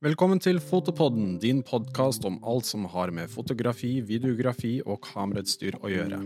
Velkommen 0.00 0.38
til 0.40 0.56
Fotopodden, 0.64 1.34
din 1.42 1.58
podkast 1.60 2.24
om 2.24 2.38
alt 2.48 2.64
som 2.64 2.86
har 2.88 3.10
med 3.12 3.28
fotografi, 3.28 3.98
videografi 4.00 4.78
og 4.86 5.02
kamerautstyr 5.04 5.76
å 5.76 5.90
gjøre. 5.92 6.22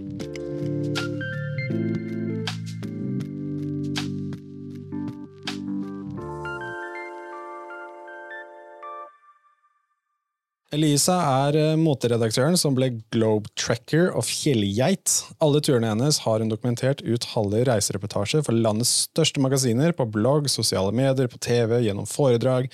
Elisa 10.75 11.19
er 11.23 11.59
eh, 11.59 11.75
moteredaktøren 11.79 12.55
som 12.59 12.79
ble 12.79 12.93
Globe 13.15 13.51
Tracker 13.59 14.13
og 14.15 14.23
Fjellgeit. 14.27 15.19
Alle 15.43 15.59
turene 15.63 15.91
hennes 15.91 16.23
har 16.23 16.39
hun 16.39 16.51
dokumentert 16.51 17.03
ut 17.03 17.27
halve 17.35 17.67
reisereportasjer 17.67 18.47
for 18.47 18.55
landets 18.55 19.01
største 19.09 19.43
magasiner, 19.43 19.95
på 19.99 20.07
blogg, 20.15 20.47
sosiale 20.47 20.95
medier, 20.95 21.27
på 21.27 21.43
TV, 21.43 21.81
gjennom 21.89 22.07
foredrag. 22.07 22.71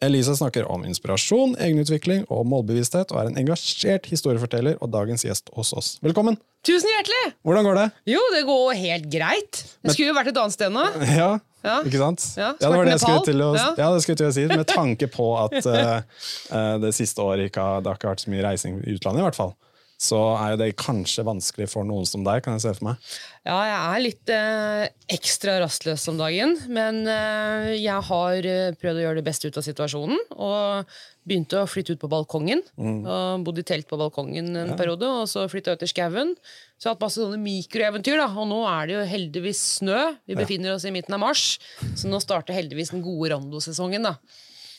Elisa 0.00 0.36
snakker 0.36 0.62
om 0.70 0.84
inspirasjon, 0.86 1.56
egenutvikling 1.58 2.20
og 2.30 2.44
målbevissthet, 2.46 3.10
og 3.10 3.18
er 3.18 3.30
en 3.32 3.38
engasjert 3.40 4.06
historieforteller 4.06 4.76
og 4.78 4.92
dagens 4.94 5.24
gjest 5.26 5.50
hos 5.56 5.72
oss. 5.74 5.88
Velkommen! 6.06 6.38
Tusen 6.66 6.86
hjertelig! 6.92 7.32
Hvordan 7.46 7.66
går 7.66 7.78
det? 7.80 7.86
Jo, 8.12 8.20
det 8.34 8.44
går 8.46 8.78
helt 8.78 9.08
greit. 9.10 9.64
Jeg 9.82 9.96
skulle 9.96 10.12
jo 10.12 10.16
vært 10.20 10.30
et 10.30 10.38
annet 10.38 10.54
sted 10.54 10.74
nå. 10.74 10.84
Ja, 11.18 11.30
Ja. 11.66 11.80
ikke 11.82 11.98
sant? 11.98 12.22
Ja, 12.38 12.52
det 12.54 12.68
var 12.70 12.86
det 12.86 12.92
jeg 12.94 13.02
skulle 13.02 13.24
til 13.26 13.42
å, 13.42 13.48
ja. 13.58 13.64
Ja. 13.74 13.88
det 13.90 14.04
skulle 14.04 14.20
til 14.20 14.28
å 14.28 14.34
si, 14.36 14.44
med 14.46 14.68
tanke 14.70 15.08
på 15.10 15.26
at 15.42 15.56
uh, 15.66 16.76
det 16.84 16.92
siste 16.94 17.18
året 17.24 17.50
ikke 17.50 17.64
har, 17.66 17.82
det 17.82 17.90
har 17.90 17.98
ikke 17.98 18.12
vært 18.12 18.22
så 18.22 18.30
mye 18.30 18.44
reising 18.46 18.78
i 18.84 18.94
utlandet, 18.94 19.24
i 19.24 19.26
hvert 19.26 19.40
fall. 19.40 19.56
Så 19.98 20.18
er 20.38 20.52
jo 20.52 20.58
det 20.60 20.68
kanskje 20.78 21.24
vanskelig 21.26 21.66
for 21.72 21.86
noen 21.86 22.06
som 22.06 22.22
deg, 22.22 22.38
kan 22.44 22.54
jeg 22.54 22.62
se 22.62 22.72
for 22.76 22.86
meg. 22.86 23.06
Ja, 23.42 23.56
jeg 23.66 23.78
er 23.78 24.02
litt 24.04 24.30
eh, 24.30 24.82
ekstra 25.10 25.56
rastløs 25.58 26.04
om 26.12 26.20
dagen, 26.20 26.52
men 26.70 27.00
eh, 27.10 27.72
jeg 27.80 28.04
har 28.06 28.46
eh, 28.46 28.76
prøvd 28.78 29.00
å 29.00 29.02
gjøre 29.02 29.18
det 29.18 29.24
beste 29.26 29.50
ut 29.50 29.58
av 29.58 29.66
situasjonen. 29.66 30.20
Og 30.38 30.92
begynte 31.28 31.58
å 31.60 31.66
flytte 31.68 31.96
ut 31.96 32.00
på 32.00 32.08
balkongen. 32.08 32.62
Og 32.78 33.42
Bodde 33.44 33.60
i 33.60 33.66
telt 33.66 33.88
på 33.90 33.98
balkongen 34.00 34.54
en 34.56 34.70
periode, 34.78 35.04
og 35.04 35.26
så 35.28 35.42
flytta 35.50 35.74
jeg 35.74 35.80
ut 35.80 35.84
i 35.84 35.90
skauen. 35.90 36.30
Så 36.78 36.86
jeg 36.86 36.92
har 36.92 36.94
hatt 36.94 37.02
masse 37.04 37.20
sånne 37.20 37.40
mikroeventyr, 37.42 38.16
da. 38.22 38.28
Og 38.38 38.46
nå 38.48 38.62
er 38.70 38.86
det 38.88 38.94
jo 38.94 39.02
heldigvis 39.10 39.64
snø. 39.80 39.98
Vi 40.30 40.38
befinner 40.38 40.76
oss 40.76 40.86
i 40.88 40.92
midten 40.94 41.18
av 41.18 41.20
mars, 41.26 41.58
så 41.98 42.08
nå 42.08 42.22
starter 42.22 42.56
heldigvis 42.56 42.94
den 42.94 43.02
gode 43.04 43.34
randosesongen. 43.34 44.06
da. 44.08 44.14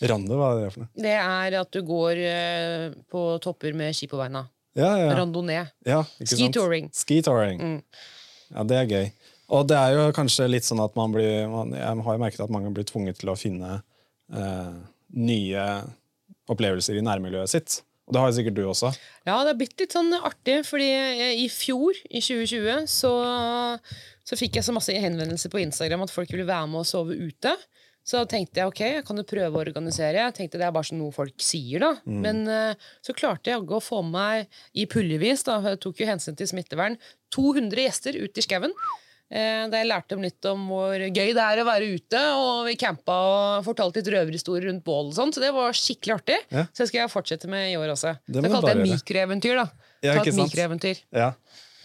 Rande, 0.09 0.39
hva 0.39 0.53
er 0.55 0.63
det 0.63 0.71
for 0.73 0.85
noe? 0.85 0.93
Det 0.95 1.17
er 1.19 1.59
at 1.59 1.75
du 1.75 1.83
går 1.85 2.23
eh, 2.23 2.87
på 3.11 3.25
topper 3.43 3.75
med 3.77 3.93
ski 3.93 4.07
på 4.09 4.17
beina. 4.17 4.47
Ja, 4.79 4.93
ja. 5.01 5.11
Randonee. 5.19 5.65
ja 5.87 6.01
Skitouring. 6.23 6.89
Skitouring. 6.95 7.59
Ski-touring. 7.59 7.83
Ja, 8.49 8.65
det 8.65 8.79
er 8.79 8.89
gøy. 8.89 9.11
Og 9.53 9.65
det 9.69 9.77
er 9.77 9.95
jo 9.97 10.09
kanskje 10.13 10.47
litt 10.49 10.67
sånn 10.67 10.81
at 10.83 10.95
man 10.97 11.13
blir 11.13 11.49
man, 11.49 11.73
Jeg 11.73 12.05
har 12.05 12.17
jo 12.17 12.21
merket 12.21 12.43
at 12.45 12.53
mange 12.53 12.71
blir 12.73 12.85
tvunget 12.87 13.17
til 13.21 13.31
å 13.31 13.37
finne 13.37 13.79
eh, 14.33 14.73
nye 15.17 15.65
opplevelser 16.49 16.97
i 16.99 17.05
nærmiljøet 17.05 17.51
sitt. 17.51 17.79
Og 18.09 18.15
det 18.15 18.21
har 18.21 18.31
jo 18.31 18.37
sikkert 18.39 18.57
du 18.57 18.63
også. 18.65 18.89
Ja, 19.27 19.35
det 19.45 19.51
har 19.51 19.57
blitt 19.57 19.81
litt 19.81 19.93
sånn 19.93 20.13
artig, 20.17 20.63
fordi 20.65 20.87
i 21.43 21.45
fjor, 21.53 21.97
i 22.09 22.21
2020, 22.25 22.87
så, 22.89 23.11
så 24.25 24.37
fikk 24.39 24.57
jeg 24.57 24.65
så 24.65 24.73
masse 24.73 24.95
henvendelser 24.97 25.53
på 25.53 25.61
Instagram 25.61 26.07
at 26.07 26.13
folk 26.13 26.31
ville 26.33 26.47
være 26.49 26.71
med 26.71 26.81
og 26.81 26.89
sove 26.89 27.13
ute. 27.13 27.53
Så 28.09 28.23
tenkte 28.25 28.57
jeg 28.63 28.69
ok, 28.71 28.79
jeg 28.95 29.03
kan 29.05 29.19
jo 29.21 29.25
prøve 29.27 29.53
å 29.53 29.61
organisere. 29.61 30.23
Jeg 30.23 30.33
tenkte 30.39 30.57
Det 30.57 30.65
er 30.65 30.73
bare 30.73 30.87
sånn 30.87 30.97
noe 31.03 31.13
folk 31.13 31.35
sier, 31.45 31.83
da. 31.83 31.91
Men 32.09 32.41
uh, 32.49 32.87
så 33.05 33.13
klarte 33.13 33.51
jeg 33.51 33.61
å 33.69 33.81
få 33.83 33.99
med 34.01 34.15
meg 34.15 34.61
i 34.81 34.87
puljevis, 34.89 35.43
da, 35.45 35.59
jeg 35.67 35.77
tok 35.83 36.01
jo 36.01 36.07
hensyn 36.09 36.37
til 36.39 36.49
smittevern, 36.49 36.97
200 37.35 37.85
gjester 37.85 38.17
ut 38.17 38.41
i 38.41 38.45
skauen. 38.47 38.73
Uh, 39.29 39.67
Da 39.69 39.77
jeg 39.83 39.89
lærte 39.91 40.15
dem 40.15 40.25
litt 40.25 40.47
om 40.49 40.63
hvor 40.71 40.97
gøy 40.97 41.35
det 41.37 41.43
er 41.45 41.61
å 41.61 41.67
være 41.67 41.91
ute, 41.93 42.23
og 42.39 42.65
vi 42.65 42.73
campa 42.81 43.19
og 43.29 43.67
fortalte 43.67 44.01
litt 44.01 44.09
røverhistorier 44.15 44.71
rundt 44.71 44.81
bål 44.87 45.11
og 45.11 45.17
sånn, 45.19 45.35
så 45.35 45.43
det 45.45 45.53
var 45.53 45.77
skikkelig 45.77 46.15
artig. 46.17 46.39
Ja. 46.49 46.65
Så 46.73 46.81
det 46.87 46.89
skal 46.89 47.03
jeg 47.03 47.13
fortsette 47.13 47.51
med 47.51 47.69
i 47.69 47.77
år 47.77 47.93
også. 47.93 48.15
Det 48.25 48.41
Så 48.41 48.47
jeg 48.47 48.55
kalte 48.57 48.73
det 48.73 48.87
mikroeventyr, 48.89 49.61
da. 49.61 49.67
Ja, 50.01 50.15
Ta 50.15 50.23
ikke 50.23 50.33
et 50.33 50.39
sant? 50.39 50.49
mikroeventyr. 50.49 51.03
Ja, 51.13 51.33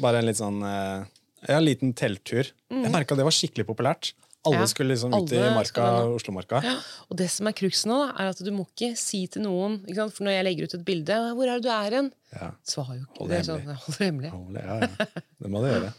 Bare 0.00 0.24
en 0.24 0.26
litt 0.26 0.40
sånn 0.40 0.56
uh, 0.64 1.04
Ja, 1.44 1.58
en 1.60 1.66
liten 1.68 1.92
telttur. 1.94 2.48
Jeg 2.72 2.90
merka 2.90 3.14
det 3.14 3.28
var 3.28 3.34
skikkelig 3.36 3.68
populært. 3.68 4.14
Alle. 4.44 4.60
Ja, 4.60 4.66
skulle 4.68 4.92
liksom 4.92 5.14
ut 5.16 5.32
i 5.32 5.40
marka. 5.54 5.86
Oslomarka. 6.12 6.60
Og 7.08 7.16
det 7.16 7.30
som 7.32 7.48
er 7.48 7.56
cruxen 7.56 7.92
nå, 7.92 8.00
er 8.12 8.32
at 8.34 8.42
du 8.44 8.50
må 8.52 8.66
ikke 8.68 8.92
si 9.00 9.24
til 9.32 9.46
noen? 9.46 9.80
For 10.04 10.26
når 10.26 10.38
jeg 10.38 10.46
legger 10.50 10.68
ut 10.68 10.76
et 10.78 10.84
bilde 10.84 11.16
'Hvor 11.32 11.48
er 11.48 11.56
det 11.56 11.64
du 11.64 11.72
er 11.72 11.98
hen?' 11.98 12.12
Ja. 12.34 12.50
Svarer 12.66 13.00
jo 13.00 13.06
ikke. 13.06 13.18
Hold 13.18 13.30
Det 13.30 13.34
det 13.34 13.40
er 13.40 13.48
sånn, 13.48 13.66
hold 13.84 13.98
det 13.98 14.06
hemmelig. 14.08 14.30
Holy, 14.34 14.60
ja, 14.60 14.76
ja. 14.80 15.22
Det 15.40 15.50
må 15.50 15.62
du 15.62 15.68
gjøre. 15.70 15.92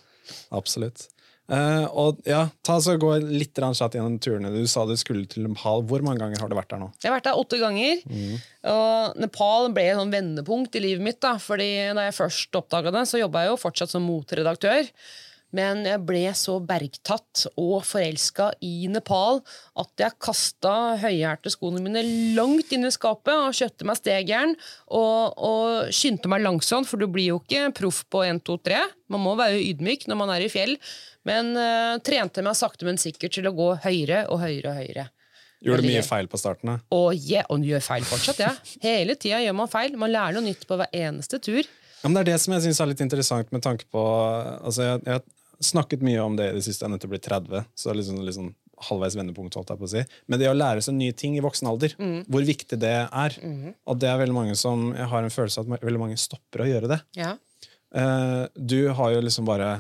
Absolutt. 0.51 1.07
Uh, 1.45 1.85
og 1.94 2.22
ja, 2.25 2.47
ta 2.66 2.79
så 2.81 2.95
Gå 2.97 3.11
litt 3.22 3.53
kjapt 3.53 3.94
gjennom 3.94 4.16
turene. 4.17 4.50
Du 4.50 4.66
sa 4.69 4.81
du 4.89 4.95
skulle 4.97 5.28
til 5.29 5.45
Nepal. 5.45 5.84
Hvor 5.85 6.01
mange 6.01 6.23
ganger 6.23 6.41
har 6.41 6.50
du 6.50 6.55
vært 6.57 6.72
der 6.73 6.81
nå? 6.81 6.88
Jeg 7.03 7.11
har 7.11 7.19
vært 7.19 7.28
der 7.29 7.41
åtte 7.41 7.59
ganger. 7.61 8.01
Mm. 8.09 8.39
Og 8.72 9.19
Nepal 9.22 9.69
ble 9.75 9.85
et 9.91 10.00
sånn 10.00 10.13
vendepunkt 10.13 10.75
i 10.75 10.81
livet 10.81 11.05
mitt. 11.05 11.19
da, 11.22 11.35
fordi 11.38 11.94
Da 11.94 12.07
jeg 12.07 12.17
først 12.17 12.57
oppdaga 12.57 12.91
det, 12.95 13.05
så 13.11 13.22
jobba 13.22 13.45
jeg 13.45 13.53
jo 13.53 13.61
fortsatt 13.61 13.94
som 13.94 14.09
motredaktør. 14.09 14.89
Men 15.55 15.85
jeg 15.88 16.01
ble 16.03 16.23
så 16.35 16.57
bergtatt 16.63 17.45
og 17.55 17.77
forelska 17.88 18.49
i 18.66 18.89
Nepal 18.91 19.39
at 19.79 20.03
jeg 20.03 20.17
kasta 20.19 20.73
høyhælte 20.99 21.53
skoene 21.53 21.83
mine 21.83 22.03
langt 22.35 22.73
inn 22.75 22.88
i 22.88 22.91
skapet 22.93 23.33
og 23.33 23.55
kjøpte 23.55 23.88
meg 23.88 23.99
stegjern 24.01 24.55
og, 24.88 25.35
og 25.38 25.93
skyndte 25.95 26.31
meg 26.31 26.43
langsomt, 26.43 26.89
for 26.89 26.99
du 26.99 27.07
blir 27.11 27.31
jo 27.31 27.41
ikke 27.43 27.69
proff 27.77 28.03
på 28.11 28.25
1, 28.27 28.43
2, 28.47 28.57
3. 28.67 28.81
Man 29.13 29.23
må 29.23 29.35
være 29.39 29.61
ydmyk 29.61 30.09
når 30.11 30.19
man 30.19 30.33
er 30.35 30.43
i 30.43 30.51
fjell. 30.51 30.75
Men 31.25 31.55
uh, 31.57 31.95
trente 32.05 32.43
meg 32.45 32.57
sakte, 32.57 32.85
men 32.87 32.99
sikkert 33.01 33.33
til 33.37 33.47
å 33.49 33.55
gå 33.55 33.72
høyere 33.85 34.25
og 34.29 34.43
høyere 34.43 34.73
og 34.73 34.81
høyere. 34.81 35.07
Gjorde 35.66 35.85
du 35.85 35.89
mye 35.89 36.03
feil 36.05 36.27
på 36.29 36.37
starten? 36.37 36.75
Og, 36.93 37.16
yeah, 37.16 37.47
og 37.49 37.63
gjør 37.66 37.81
feil 37.81 38.05
fortsatt, 38.05 38.43
ja. 38.43 38.51
Hele 38.83 39.16
tida 39.17 39.39
gjør 39.41 39.55
man 39.57 39.72
feil. 39.72 39.95
Man 39.97 40.11
lærer 40.13 40.35
noe 40.35 40.45
nytt 40.45 40.67
på 40.69 40.77
hver 40.77 40.91
eneste 40.93 41.39
tur. 41.41 41.63
Ja, 41.63 42.09
men 42.11 42.19
det 42.19 42.25
er 42.25 42.35
det 42.35 42.41
som 42.43 42.53
jeg 42.53 42.67
synes 42.67 42.81
er 42.83 42.91
litt 42.91 43.01
interessant 43.01 43.49
med 43.55 43.63
tanke 43.66 43.87
på 43.89 44.01
altså 44.05 44.91
jeg, 44.91 44.99
jeg 45.07 45.23
snakket 45.63 46.03
mye 46.05 46.21
om 46.23 46.35
det 46.39 46.51
i 46.51 46.55
det 46.57 46.63
siste. 46.66 46.83
Jeg 46.83 46.89
er 46.89 46.93
nødt 46.95 47.03
til 47.05 47.11
å 47.11 47.16
bli 47.16 47.23
30, 47.23 47.66
så 47.75 47.88
det 47.88 47.93
er 47.93 47.99
liksom, 48.01 48.21
liksom 48.27 48.51
halvveis 48.89 49.16
vendepunkt. 49.16 49.55
holdt 49.55 49.71
jeg 49.71 49.81
på 49.81 49.88
å 49.88 49.91
si. 49.93 50.03
Men 50.27 50.41
det 50.41 50.51
å 50.51 50.57
lære 50.57 50.83
seg 50.83 50.97
nye 50.97 51.16
ting 51.16 51.38
i 51.38 51.43
voksen 51.43 51.69
alder, 51.71 51.95
hvor 52.27 52.45
viktig 52.47 52.79
det 52.81 52.95
er. 53.05 53.39
Og 53.88 53.99
det 54.01 54.09
er 54.11 54.21
veldig 54.21 54.35
mange 54.35 54.55
som, 54.59 54.91
Jeg 54.95 55.07
har 55.11 55.23
en 55.23 55.33
følelse 55.33 55.61
av 55.61 55.73
at 55.73 55.85
veldig 55.85 56.01
mange 56.01 56.17
stopper 56.17 56.66
å 56.66 56.69
gjøre 56.69 56.91
det. 56.95 57.01
Ja. 57.19 57.35
Uh, 57.95 58.47
du 58.55 58.91
har 58.91 59.13
jo 59.13 59.21
liksom 59.23 59.47
bare 59.47 59.77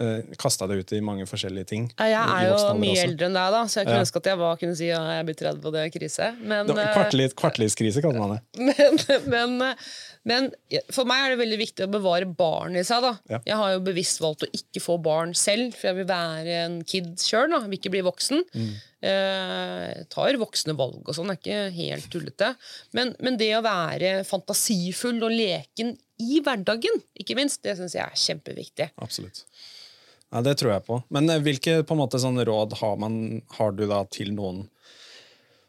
uh, 0.00 0.34
kasta 0.40 0.68
deg 0.70 0.82
ut 0.84 0.94
i 0.96 1.00
mange 1.04 1.26
forskjellige 1.28 1.68
ting. 1.70 1.86
Jeg 1.98 2.14
er 2.14 2.48
jo 2.48 2.56
mye 2.80 2.94
også. 2.94 3.04
eldre 3.06 3.28
enn 3.28 3.38
deg, 3.38 3.52
da, 3.56 3.60
så 3.68 3.80
jeg 3.80 3.90
kunne 3.90 4.06
ønske 4.06 4.22
at 4.22 4.30
jeg 4.30 4.40
var, 4.40 4.58
kunne 4.62 4.78
si 4.78 4.88
at 4.94 5.12
jeg 5.18 5.28
blir 5.28 5.38
30 5.42 5.68
og 5.68 5.76
det 5.76 5.84
er 5.84 5.92
krise. 5.94 6.30
Men, 6.40 6.70
Det 6.70 6.78
eh, 6.80 6.90
kvartliv, 6.96 7.36
Kvartlivskrise, 7.38 8.04
kaller 8.04 8.24
man 8.24 8.36
det. 8.36 8.40
men, 8.68 8.98
men, 9.34 9.56
eh, 9.68 9.86
men 10.24 10.48
for 10.94 11.08
meg 11.08 11.26
er 11.26 11.34
det 11.34 11.42
veldig 11.42 11.60
viktig 11.60 11.86
å 11.86 11.92
bevare 11.92 12.28
barn 12.28 12.78
i 12.80 12.84
seg. 12.86 13.04
da. 13.04 13.12
Ja. 13.30 13.42
Jeg 13.50 13.60
har 13.60 13.74
jo 13.74 13.84
bevisst 13.84 14.22
valgt 14.24 14.46
å 14.46 14.50
ikke 14.56 14.82
få 14.82 14.98
barn 15.04 15.34
selv, 15.38 15.76
for 15.76 15.90
jeg 15.90 16.00
vil 16.00 16.08
være 16.08 16.58
en 16.64 16.80
kid 16.88 17.14
sjøl. 17.20 17.52
Vil 17.66 17.76
ikke 17.76 17.92
bli 17.92 18.02
voksen. 18.06 18.40
Mm. 18.56 18.72
Eh, 19.04 19.90
tar 20.08 20.38
voksne 20.40 20.72
valg 20.78 21.04
og 21.04 21.12
sånn, 21.16 21.28
er 21.32 21.36
ikke 21.36 21.60
helt 21.76 22.08
tullete. 22.12 22.54
Men, 22.96 23.12
men 23.20 23.36
det 23.40 23.50
å 23.58 23.64
være 23.64 24.16
fantasifull 24.24 25.20
og 25.26 25.34
leken 25.34 25.92
i 26.22 26.40
hverdagen, 26.44 27.02
ikke 27.20 27.36
minst, 27.36 27.60
det 27.66 27.76
syns 27.76 27.96
jeg 27.98 28.04
er 28.06 28.20
kjempeviktig. 28.24 28.88
Absolutt. 29.04 29.44
Ja, 30.34 30.42
det 30.42 30.56
tror 30.58 30.72
jeg 30.74 30.82
på. 30.88 30.98
Men 31.14 31.30
eh, 31.30 31.42
hvilke 31.42 31.78
på 31.86 31.94
en 31.94 32.02
måte, 32.02 32.18
sånne 32.18 32.44
råd 32.48 32.74
har, 32.80 32.96
man, 32.98 33.42
har 33.54 33.74
du 33.76 33.84
da 33.86 34.02
til 34.10 34.34
noen 34.34 34.64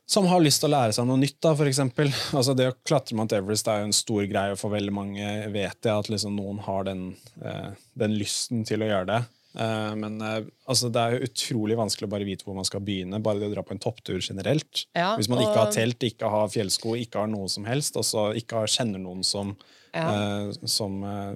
som 0.10 0.28
har 0.30 0.42
lyst 0.42 0.62
til 0.62 0.70
å 0.70 0.76
lære 0.76 0.94
seg 0.94 1.08
noe 1.10 1.22
nytt? 1.22 1.38
da, 1.42 1.54
for 1.58 1.70
eksempel? 1.70 2.12
Altså 2.38 2.54
Det 2.58 2.68
å 2.70 2.76
klatre 2.86 3.18
Mount 3.18 3.34
Everest 3.38 3.70
er 3.70 3.84
jo 3.84 3.92
en 3.92 3.96
stor 3.96 4.26
greie 4.30 4.58
for 4.58 4.74
veldig 4.74 4.94
mange. 4.94 5.30
vet 5.54 5.80
jeg 5.86 5.94
At 5.94 6.10
liksom 6.10 6.36
noen 6.38 6.62
har 6.66 6.86
den, 6.90 7.08
eh, 7.42 7.72
den 7.98 8.18
lysten 8.18 8.66
til 8.66 8.86
å 8.86 8.90
gjøre 8.90 9.10
det. 9.14 9.22
Eh, 9.56 9.94
men 10.02 10.18
altså, 10.22 10.90
det 10.94 11.02
er 11.02 11.16
jo 11.16 11.30
utrolig 11.30 11.78
vanskelig 11.80 12.10
å 12.10 12.14
bare 12.18 12.28
vite 12.28 12.46
hvor 12.46 12.58
man 12.58 12.70
skal 12.70 12.82
begynne. 12.86 13.22
Bare 13.22 13.42
det 13.42 13.50
å 13.52 13.56
dra 13.56 13.66
på 13.66 13.74
en 13.78 13.82
topptur 13.86 14.18
generelt. 14.18 14.88
Ja, 14.98 15.14
Hvis 15.18 15.30
man 15.30 15.46
ikke 15.46 15.62
har 15.62 15.74
telt, 15.74 16.06
ikke 16.10 16.30
har 16.34 16.50
fjellsko, 16.54 16.98
ikke 17.06 17.22
har 17.22 17.30
noe 17.34 17.50
som 17.54 17.70
helst, 17.70 17.98
og 18.02 18.06
så 18.06 18.32
ikke 18.38 18.64
har, 18.64 18.74
kjenner 18.78 19.02
noen 19.02 19.26
som, 19.26 19.54
eh, 19.94 20.50
som 20.70 21.02
eh, 21.06 21.36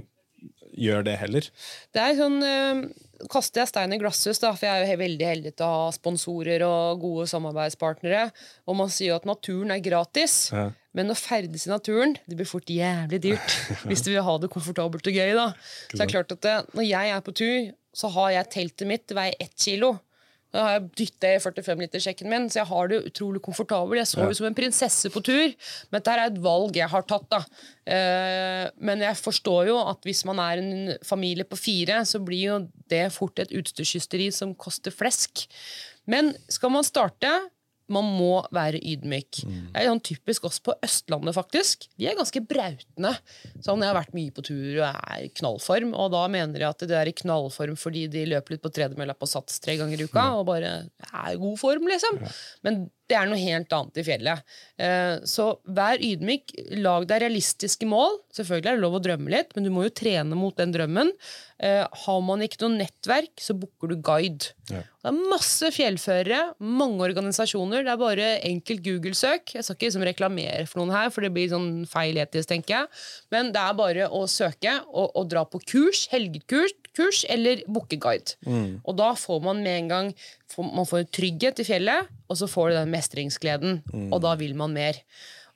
gjør 0.77 1.05
det 1.09 1.19
heller. 1.21 1.53
Det 1.95 2.05
er 2.05 2.17
sånn, 2.19 2.41
eh, 2.45 2.83
kaster 3.31 3.63
jeg 3.63 3.71
stein 3.71 3.93
i 3.95 3.99
glasshus, 4.01 4.39
da, 4.41 4.51
for 4.55 4.67
jeg 4.67 4.85
er 4.85 4.93
jo 4.93 4.99
veldig 5.01 5.27
heldig 5.27 5.51
til 5.57 5.65
å 5.65 5.71
ha 5.73 5.87
sponsorer 5.95 6.63
og 6.67 7.01
gode 7.01 7.27
samarbeidspartnere. 7.31 8.29
Og 8.69 8.77
man 8.79 8.91
sier 8.93 9.13
jo 9.13 9.19
at 9.19 9.27
naturen 9.29 9.73
er 9.75 9.83
gratis. 9.83 10.37
Ja. 10.55 10.69
Men 10.97 11.13
å 11.13 11.17
ferdes 11.17 11.67
i 11.67 11.71
naturen 11.71 12.15
det 12.25 12.37
blir 12.39 12.49
fort 12.49 12.69
jævlig 12.73 13.19
dyrt 13.21 13.55
hvis 13.89 14.01
du 14.05 14.09
vil 14.09 14.23
ha 14.25 14.37
det 14.41 14.49
komfortabelt 14.53 15.11
og 15.11 15.19
gøy. 15.19 15.33
da. 15.37 15.51
Så 15.89 15.99
det 15.99 16.05
er 16.07 16.13
klart 16.15 16.33
at 16.33 16.45
det, 16.45 16.55
Når 16.77 16.87
jeg 16.87 17.15
er 17.15 17.25
på 17.25 17.35
tur, 17.37 17.71
så 17.99 18.11
har 18.15 18.31
jeg 18.37 18.53
teltet 18.55 18.89
mitt, 18.89 19.15
veier 19.15 19.37
ett 19.41 19.55
kilo. 19.59 19.97
Da 20.53 20.63
har 20.65 20.75
jeg 20.75 20.87
dytta 20.97 21.33
i 21.35 21.41
45-litersjekken 21.43 22.29
min, 22.31 22.47
så 22.49 22.63
jeg 22.63 22.69
har 22.71 22.89
det 22.89 23.03
utrolig 23.11 23.41
komfortabelt. 23.45 23.99
Jeg 24.01 24.09
sover 24.09 24.33
som 24.37 24.47
en 24.49 24.57
prinsesse 24.57 25.11
på 25.13 25.21
tur. 25.25 25.53
Men 25.89 25.99
dette 25.99 26.15
er 26.15 26.23
et 26.23 26.39
valg 26.41 26.79
jeg 26.79 26.89
har 26.89 27.05
tatt. 27.09 27.27
da. 27.29 27.43
Eh, 27.85 28.65
men 28.81 29.05
jeg 29.05 29.19
forstår 29.21 29.69
jo 29.69 29.77
at 29.83 30.01
hvis 30.07 30.23
man 30.29 30.41
er 30.41 30.63
en 30.63 30.95
familie 31.05 31.45
på 31.45 31.59
fire, 31.59 32.01
så 32.05 32.21
blir 32.23 32.43
jo 32.47 32.57
det 32.89 33.05
fort 33.13 33.37
et 33.43 33.53
utstyrshysteri 33.53 34.31
som 34.33 34.57
koster 34.57 34.95
flesk. 34.95 35.45
Men 36.09 36.33
skal 36.49 36.73
man 36.73 36.87
starte, 36.87 37.29
man 37.93 38.05
må 38.17 38.43
være 38.55 38.79
ydmyk. 38.79 39.41
Det 39.73 39.81
er 39.81 39.89
sånn 39.89 40.03
typisk 40.05 40.45
oss 40.49 40.59
på 40.63 40.75
Østlandet, 40.85 41.35
faktisk. 41.35 41.87
Vi 41.99 42.07
er 42.09 42.17
ganske 42.17 42.41
brautende. 42.45 43.15
Sånn, 43.63 43.81
jeg 43.81 43.89
har 43.91 43.97
vært 43.97 44.15
mye 44.17 44.33
på 44.35 44.45
tur 44.45 44.79
og 44.81 44.85
er 44.87 45.25
i 45.25 45.31
knallform, 45.39 45.95
og 45.97 46.11
da 46.15 46.25
mener 46.31 46.65
jeg 46.65 46.69
at 46.69 46.87
det 46.89 46.99
er 46.99 47.11
i 47.11 47.17
knallform 47.23 47.77
fordi 47.79 48.07
de 48.11 48.27
løper 48.29 48.55
litt 48.55 48.63
på 48.65 48.71
tredemølla 48.75 49.17
på 49.17 49.29
sats 49.29 49.59
tre 49.63 49.77
ganger 49.79 49.99
i 49.99 50.07
uka 50.09 50.29
og 50.39 50.47
bare 50.51 50.71
er 51.09 51.33
i 51.33 51.41
god 51.41 51.59
form, 51.61 51.89
liksom. 51.91 52.21
Men 52.65 52.85
det 53.09 53.17
er 53.17 53.25
noe 53.29 53.39
helt 53.41 53.73
annet 53.73 53.97
i 53.97 54.05
fjellet. 54.05 54.43
Eh, 54.79 55.15
Så 55.27 55.49
vær 55.65 55.97
ydmyk. 55.99 56.53
Lag 56.79 57.07
deg 57.09 57.23
realistiske 57.25 57.87
mål. 57.89 58.19
Selvfølgelig 58.37 58.69
er 58.71 58.77
det 58.77 58.83
lov 58.85 58.99
å 58.99 59.03
drømme 59.03 59.31
litt, 59.33 59.55
men 59.55 59.65
du 59.65 59.71
må 59.73 59.87
jo 59.87 59.93
trene 59.97 60.37
mot 60.37 60.55
den 60.55 60.71
drømmen. 60.75 61.11
Eh, 61.59 61.83
Har 62.05 62.21
man 62.23 62.39
ikke 62.45 62.61
noe 62.63 62.77
nettverk, 62.77 63.33
så 63.41 63.55
booker 63.57 63.89
du 63.91 63.97
guide. 64.05 64.53
Ja. 64.69 64.83
Det 64.99 65.09
er 65.09 65.17
masse 65.31 65.69
fjellførere, 65.73 66.39
mange 66.61 67.01
organisasjoner. 67.07 67.83
Det 67.87 67.91
er 67.93 67.99
bare 68.01 68.27
enkelt 68.45 68.83
Google-søk. 68.85 69.53
Jeg 69.55 69.63
skal 69.65 69.75
ikke 69.77 69.87
liksom 69.89 70.05
reklamere 70.07 70.65
for 70.69 70.81
noen 70.83 70.93
her, 70.93 71.09
for 71.09 71.25
det 71.25 71.31
blir 71.33 71.49
sånn 71.51 71.87
feil 71.89 72.19
etisk, 72.21 72.49
tenker 72.51 72.75
jeg. 72.77 72.87
Men 73.33 73.51
det 73.55 73.63
er 73.63 73.77
bare 73.79 74.09
å 74.13 74.25
søke 74.29 74.77
og, 74.91 75.09
og 75.15 75.29
dra 75.31 75.45
på 75.49 75.61
kurs, 75.65 76.05
helgekurs, 76.13 76.75
kurs, 76.93 77.23
eller 77.31 77.63
booke 77.67 77.97
guide. 77.97 78.35
Og 78.85 78.95
da 78.99 79.13
får 79.17 79.41
man 79.43 79.63
med 79.63 79.83
en 79.85 79.87
gang 79.95 80.13
man 80.57 80.87
får 80.89 81.09
trygghet 81.15 81.61
i 81.61 81.67
fjellet, 81.67 82.09
og 82.29 82.39
så 82.39 82.47
får 82.49 82.71
du 82.71 82.79
den 82.79 82.95
mestringsgleden. 82.95 83.83
Og 84.09 84.21
da 84.23 84.33
vil 84.39 84.55
man 84.57 84.73
mer. 84.75 84.97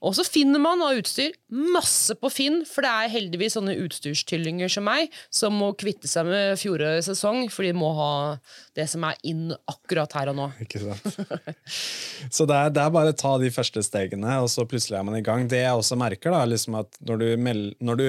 Og 0.03 0.11
så 0.17 0.25
finner 0.27 0.59
man 0.59 0.81
av 0.83 0.97
utstyr 0.99 1.31
masse 1.47 2.15
på 2.19 2.27
Finn, 2.33 2.59
for 2.67 2.83
det 2.83 2.91
er 2.91 3.11
heldigvis 3.13 3.55
sånne 3.55 3.75
utstyrstyllinger 3.85 4.71
som 4.71 4.83
meg 4.87 5.13
som 5.31 5.55
må 5.55 5.69
kvitte 5.79 6.09
seg 6.11 6.27
med 6.27 6.59
fjorårets 6.59 7.07
sesong, 7.07 7.45
for 7.53 7.63
de 7.63 7.71
må 7.77 7.93
ha 7.95 8.11
det 8.75 8.89
som 8.91 9.05
er 9.07 9.15
inn 9.29 9.53
akkurat 9.71 10.11
her 10.19 10.33
og 10.33 10.39
nå. 10.41 10.49
Ikke 10.65 10.83
sant? 10.83 11.07
Så 12.35 12.47
det 12.49 12.57
er, 12.57 12.75
det 12.75 12.83
er 12.83 12.93
bare 12.95 13.15
å 13.15 13.19
ta 13.23 13.37
de 13.39 13.51
første 13.53 13.83
stegene, 13.85 14.41
og 14.43 14.51
så 14.51 14.67
plutselig 14.67 14.99
er 14.99 15.07
man 15.07 15.19
i 15.19 15.23
gang. 15.23 15.47
Det 15.47 15.63
jeg 15.63 15.79
også 15.79 15.97
merker, 15.99 16.33
da, 16.35 16.43
er 16.43 16.51
liksom 16.51 16.79
at 16.81 16.99
når 17.07 17.23
du, 17.23 17.27
meld, 17.47 17.73
når 17.83 18.01
du 18.01 18.05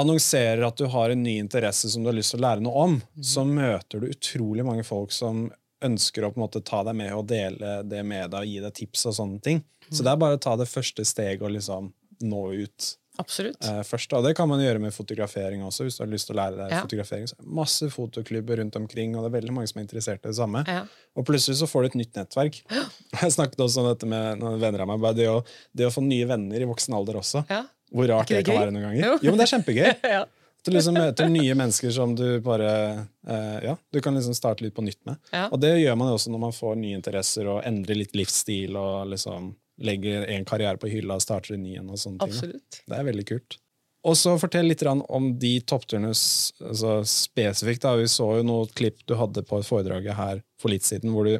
annonserer 0.00 0.64
at 0.66 0.76
du 0.76 0.88
har 0.90 1.12
en 1.12 1.22
ny 1.22 1.38
interesse 1.40 1.88
som 1.88 2.04
du 2.04 2.10
har 2.10 2.16
lyst 2.16 2.34
til 2.34 2.42
å 2.42 2.46
lære 2.48 2.64
noe 2.64 2.86
om, 2.88 2.96
så 3.22 3.46
møter 3.48 4.02
du 4.02 4.10
utrolig 4.10 4.66
mange 4.66 4.84
folk 4.84 5.14
som 5.14 5.46
ønsker 5.84 6.26
å 6.26 6.32
på 6.32 6.40
en 6.40 6.44
måte 6.46 6.62
ta 6.64 6.82
deg 6.88 6.96
med 6.98 7.12
og 7.16 7.26
dele 7.30 7.78
det 7.86 8.02
med 8.06 8.30
deg 8.32 8.40
og 8.42 8.50
gi 8.50 8.60
deg 8.64 8.74
tips 8.80 9.06
og 9.10 9.16
sånne 9.20 9.40
ting. 9.44 9.62
Så 9.90 10.02
det 10.06 10.12
er 10.14 10.20
bare 10.20 10.38
å 10.38 10.42
ta 10.42 10.56
det 10.60 10.68
første 10.70 11.04
steget 11.06 11.42
og 11.44 11.52
liksom 11.54 11.90
nå 12.24 12.42
ut 12.64 12.92
Absolutt. 13.20 13.60
eh, 13.62 13.82
først. 13.86 14.10
Og 14.16 14.24
det 14.26 14.32
kan 14.34 14.48
man 14.50 14.58
gjøre 14.62 14.80
med 14.82 14.94
fotografering 14.96 15.60
også, 15.62 15.84
hvis 15.86 15.98
du 15.98 16.02
har 16.02 16.08
lyst 16.10 16.26
til 16.30 16.34
å 16.34 16.38
lære 16.40 16.56
deg 16.58 16.72
Ja. 16.72 16.80
fotografering. 16.82 17.28
Er 17.30 17.44
masse 17.60 17.86
fotoklubber 17.92 18.58
rundt 18.58 18.74
omkring, 18.80 19.14
og 19.14 19.22
det 19.22 19.30
er 19.30 19.40
veldig 19.40 19.54
mange 19.54 19.68
som 19.70 19.78
er 19.78 19.84
interessert 19.86 20.24
i 20.24 20.28
det 20.32 20.34
samme. 20.38 20.64
Ja. 20.66 20.86
Og 21.14 21.26
plutselig 21.28 21.60
så 21.60 21.68
får 21.70 21.82
du 21.82 21.86
et 21.92 21.98
nytt 22.02 22.14
nettverk. 22.18 22.62
Jeg 23.22 23.30
snakket 23.36 23.60
også 23.62 23.84
om 23.84 23.90
dette 23.92 24.08
med 24.10 24.40
noen 24.42 24.58
venner 24.58 24.82
av 24.82 24.88
meg. 24.90 25.04
Det, 25.14 25.28
å, 25.30 25.44
det 25.76 25.86
å 25.86 25.92
få 25.94 26.02
nye 26.02 26.26
venner 26.26 26.58
i 26.64 26.66
voksen 26.66 26.96
alder 26.96 27.20
også. 27.20 27.44
Ja. 27.52 27.62
Hvor 27.94 28.08
rart 28.10 28.26
det 28.32 28.40
det 28.40 28.46
kan 28.48 28.56
gøy? 28.56 28.60
være 28.64 28.74
noen 28.74 28.88
ganger. 28.88 29.04
Jo. 29.04 29.18
Jo, 29.22 29.30
men 29.30 29.38
det 29.38 29.46
er 29.46 29.52
kjempegøy. 29.58 29.92
ja. 30.16 30.24
Du 30.64 30.70
liksom 30.72 30.96
møter 30.96 31.28
nye 31.28 31.54
mennesker 31.58 31.92
som 31.92 32.14
du 32.16 32.40
bare 32.44 32.70
eh, 33.28 33.58
Ja, 33.66 33.74
du 33.92 34.00
kan 34.00 34.16
liksom 34.16 34.36
starte 34.36 34.64
litt 34.64 34.74
på 34.76 34.84
nytt 34.84 35.00
med. 35.04 35.20
Ja. 35.32 35.48
Og 35.52 35.60
det 35.60 35.74
gjør 35.78 35.98
man 36.00 36.08
jo 36.10 36.16
også 36.16 36.32
når 36.32 36.42
man 36.46 36.56
får 36.56 36.78
nye 36.80 36.96
interesser 36.96 37.50
og 37.52 37.60
endrer 37.68 38.00
litt 38.00 38.16
livsstil 38.16 38.78
og 38.80 39.10
liksom 39.12 39.52
legger 39.84 40.24
en 40.30 40.46
karriere 40.46 40.78
på 40.80 40.88
hylla 40.88 41.18
og 41.18 41.24
starter 41.24 41.56
en 41.56 41.64
ny 41.66 41.76
en. 41.80 41.90
og 41.90 42.00
sånne 42.00 42.22
ting. 42.22 42.32
Absolutt. 42.32 42.80
Det 42.86 42.96
er 42.96 43.06
veldig 43.10 43.26
kult. 43.28 43.58
Og 44.04 44.16
så 44.20 44.34
Fortell 44.40 44.68
litt 44.68 44.82
om 44.84 45.30
de 45.40 45.54
toppturene 45.64 46.10
altså 46.12 46.96
spesifikt. 47.08 47.82
da. 47.82 47.94
Vi 47.96 48.08
så 48.12 48.26
jo 48.38 48.44
noe 48.46 48.68
klipp 48.76 49.00
du 49.08 49.16
hadde 49.16 49.44
på 49.48 49.60
et 49.60 49.68
foredrag 49.68 50.10
her 50.12 50.42
for 50.60 50.72
litt 50.72 50.84
siden, 50.84 51.12
hvor 51.14 51.28
du 51.28 51.38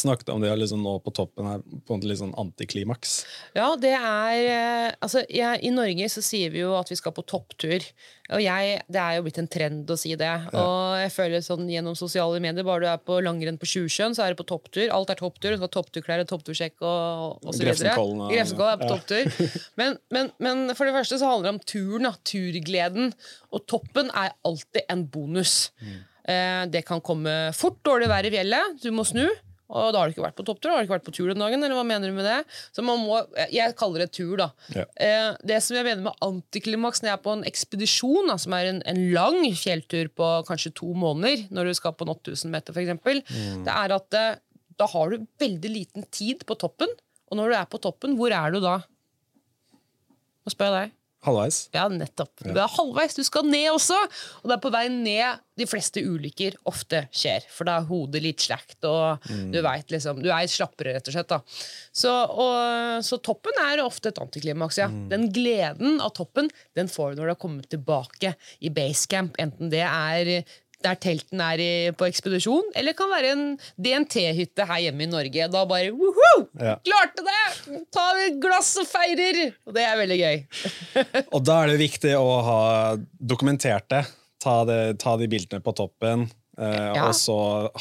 snakket 0.00 0.30
om 0.34 0.42
det 0.44 0.52
liksom 0.60 0.82
nå 0.84 0.96
på 1.04 1.12
toppen 1.16 1.48
her, 1.48 1.64
på 1.86 1.96
en 1.96 2.04
litt 2.06 2.20
sånn 2.20 2.34
antiklimaks. 2.38 3.18
Ja, 3.56 3.72
det 3.80 3.94
er 3.96 4.42
eh, 4.44 4.92
Altså, 5.02 5.22
jeg, 5.30 5.60
i 5.66 5.70
Norge 5.74 6.08
så 6.12 6.22
sier 6.24 6.52
vi 6.54 6.62
jo 6.62 6.74
at 6.78 6.90
vi 6.90 6.96
skal 6.98 7.14
på 7.16 7.24
topptur. 7.26 7.84
Og 8.34 8.42
jeg, 8.42 8.80
det 8.90 8.98
er 9.00 9.16
jo 9.16 9.24
blitt 9.26 9.38
en 9.38 9.48
trend 9.50 9.90
å 9.92 9.96
si 9.98 10.14
det. 10.18 10.30
Og 10.56 10.96
jeg 10.98 11.12
føler 11.14 11.44
sånn 11.44 11.68
gjennom 11.70 11.94
sosiale 11.98 12.40
medier, 12.42 12.66
bare 12.66 12.82
du 12.82 12.88
er 12.90 13.02
på 13.02 13.18
langrenn 13.22 13.58
på 13.60 13.68
Sjusjøen, 13.70 14.16
så 14.16 14.24
er 14.24 14.34
du 14.34 14.40
på 14.40 14.48
topptur. 14.48 14.88
Alt 14.94 15.12
er 15.14 15.20
topptur. 15.20 15.52
Du 15.52 15.58
skal 15.58 15.68
ha 15.68 15.74
toppturklær 15.76 16.24
og 16.24 16.30
topptursjekk 16.32 16.82
og, 16.82 17.46
videre. 17.46 17.70
Grefsenkollen 17.70 18.24
og- 18.24 18.34
Grefsenkollen 18.34 18.74
er 18.74 18.82
på 18.82 18.88
ja. 18.88 18.96
topptur. 18.96 19.54
Men, 19.80 19.98
men, 20.10 20.30
men 20.42 20.74
for 20.76 20.88
det 20.88 20.94
første 20.96 21.18
så 21.20 21.28
handler 21.28 21.50
det 21.50 21.54
om 21.54 21.64
turen, 21.68 22.06
da. 22.08 22.12
Turgleden. 22.26 23.12
Og 23.54 23.66
toppen 23.68 24.10
er 24.16 24.34
alltid 24.46 24.86
en 24.92 25.06
bonus. 25.12 25.70
Mm. 25.80 25.96
det 26.72 26.80
kan 26.88 26.98
komme 27.04 27.32
fort 27.54 27.76
dårlig 27.86 28.08
vær 28.10 28.26
i 28.26 28.32
fjellet. 28.34 28.80
Du 28.82 28.88
må 28.94 29.04
snu. 29.06 29.28
Og 29.66 29.88
da 29.90 29.98
har 29.98 30.06
du 30.08 30.14
ikke 30.14 30.24
vært 30.24 30.38
på 30.38 30.44
topptur, 30.46 30.70
da 30.70 30.76
har 30.76 30.84
du 30.84 30.86
ikke 30.86 30.94
vært 30.94 31.06
på 31.08 31.14
tur 31.16 31.30
den 31.32 31.42
dagen. 31.42 31.62
eller 31.64 31.74
hva 31.74 31.86
mener 31.86 32.12
du 32.12 32.14
med 32.14 32.26
det? 32.28 32.38
Så 32.76 32.84
man 32.86 33.00
må, 33.02 33.18
Jeg 33.50 33.74
kaller 33.78 34.04
det 34.04 34.12
tur, 34.14 34.36
da. 34.38 34.48
Ja. 34.74 34.84
Eh, 34.94 35.30
det 35.42 35.58
som 35.64 35.74
jeg 35.78 35.86
mener 35.88 36.04
med 36.06 36.22
antiklimaks 36.22 37.02
når 37.02 37.10
jeg 37.10 37.18
er 37.18 37.24
på 37.24 37.34
en 37.34 37.46
ekspedisjon, 37.50 38.30
da, 38.30 38.36
som 38.38 38.54
er 38.54 38.70
en, 38.70 38.82
en 38.86 39.00
lang 39.16 39.40
fjelltur 39.58 40.12
på 40.14 40.28
kanskje 40.46 40.74
to 40.78 40.92
måneder, 40.94 41.48
når 41.50 41.70
du 41.70 41.78
skal 41.78 41.96
på 41.98 42.06
8000 42.06 42.52
meter 42.54 42.76
f.eks., 42.76 43.24
det 43.66 43.74
er 43.74 43.96
at 43.96 44.18
eh, 44.20 44.36
da 44.76 44.86
har 44.92 45.10
du 45.10 45.26
veldig 45.40 45.72
liten 45.72 46.06
tid 46.14 46.44
på 46.46 46.54
toppen. 46.60 46.90
Og 47.26 47.40
når 47.40 47.50
du 47.50 47.58
er 47.58 47.66
på 47.70 47.80
toppen, 47.82 48.14
hvor 48.18 48.30
er 48.30 48.54
du 48.54 48.60
da? 48.62 48.78
Nå 50.46 50.52
spør 50.54 50.70
jeg 50.70 50.76
deg. 50.78 50.94
Halvveis. 51.26 51.56
Ja, 51.74 51.88
nettopp. 51.90 52.32
Du 52.44 52.54
er 52.54 52.70
halvveis, 52.70 53.16
du 53.18 53.24
skal 53.26 53.46
ned 53.50 53.68
også! 53.74 53.98
Og 54.42 54.48
det 54.48 54.56
er 54.56 54.62
på 54.62 54.72
vei 54.74 54.86
ned 54.92 55.42
de 55.56 55.66
fleste 55.68 56.02
ulykker 56.04 56.58
ofte 56.68 57.06
skjer. 57.16 57.46
For 57.50 57.66
da 57.68 57.78
er 57.80 57.88
hodet 57.88 58.20
litt 58.22 58.44
slakt, 58.44 58.76
og 58.86 59.24
du 59.52 59.56
vet 59.64 59.92
liksom 59.94 60.20
Du 60.22 60.28
er 60.30 60.46
slappere, 60.52 60.92
rett 60.96 61.08
og 61.08 61.16
slett. 61.16 61.32
da. 61.32 61.40
Så, 61.96 62.12
og, 62.12 63.00
så 63.06 63.18
toppen 63.24 63.56
er 63.64 63.82
ofte 63.84 64.12
et 64.12 64.20
antiklimaks, 64.22 64.78
ja. 64.82 64.90
Den 65.10 65.30
gleden 65.34 65.98
av 66.04 66.12
toppen 66.16 66.50
den 66.76 66.90
får 66.92 67.14
du 67.14 67.22
når 67.22 67.30
du 67.30 67.32
har 67.34 67.40
kommet 67.40 67.70
tilbake 67.72 68.34
i 68.60 68.70
basecamp, 68.70 69.36
enten 69.42 69.72
det 69.72 69.82
er 69.86 70.32
der 70.84 70.98
telten 71.00 71.40
er 71.40 71.60
i, 71.62 71.68
på 71.96 72.06
ekspedisjon, 72.06 72.68
eller 72.76 72.94
kan 72.98 73.08
være 73.10 73.30
en 73.34 73.44
DNT-hytte 73.80 74.66
her 74.68 74.82
hjemme 74.84 75.06
i 75.06 75.10
Norge. 75.10 75.48
Da 75.52 75.64
bare 75.68 75.90
woho! 75.96 76.30
Ja. 76.60 76.76
Klarte 76.86 77.24
det! 77.26 77.80
Ta 77.94 78.04
et 78.26 78.36
glass 78.42 78.74
og 78.82 78.86
feirer! 78.90 79.40
Og 79.66 79.74
det 79.76 79.86
er 79.86 80.00
veldig 80.02 80.18
gøy. 80.20 80.42
Og 81.34 81.40
da 81.48 81.62
er 81.64 81.72
det 81.72 81.80
viktig 81.82 82.12
å 82.18 82.28
ha 82.46 82.60
dokumentert 83.18 83.88
det. 83.92 84.04
Ta, 84.42 84.60
det, 84.68 84.80
ta 85.02 85.16
de 85.18 85.28
bildene 85.32 85.64
på 85.64 85.74
toppen. 85.76 86.28
Eh, 86.58 86.92
Ja. 86.96 87.08
Og 87.08 87.14
så 87.18 87.34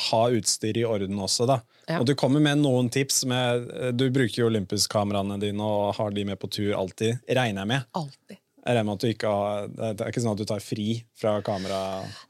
ha 0.09 0.21
utstyr 0.35 0.77
i 0.81 0.85
orden 0.87 1.19
også, 1.23 1.45
da. 1.47 1.59
Ja. 1.85 1.99
Og 2.01 2.07
du 2.09 2.15
kommer 2.17 2.41
med 2.41 2.63
noen 2.63 2.89
tips. 2.91 3.21
Med, 3.29 3.67
du 3.95 4.07
bruker 4.09 4.41
jo 4.41 4.47
Olympus-kameraene 4.49 5.37
dine 5.43 5.61
og 5.63 5.93
har 5.99 6.15
de 6.15 6.25
med 6.25 6.39
på 6.41 6.49
tur 6.51 6.73
alltid, 6.79 7.21
regner 7.29 7.61
jeg 7.61 7.71
med. 7.75 7.85
Alltid. 7.95 8.39
Jeg 8.65 8.73
regner 8.73 8.85
med 8.87 8.95
at 8.97 9.03
du 9.03 9.09
ikke 9.11 9.29
har, 9.29 9.67
Det 9.69 10.01
er 10.01 10.09
ikke 10.09 10.21
sånn 10.23 10.33
at 10.33 10.39
du 10.41 10.47
tar 10.49 10.63
fri 10.63 10.87
fra 11.21 11.35
kamera? 11.45 11.79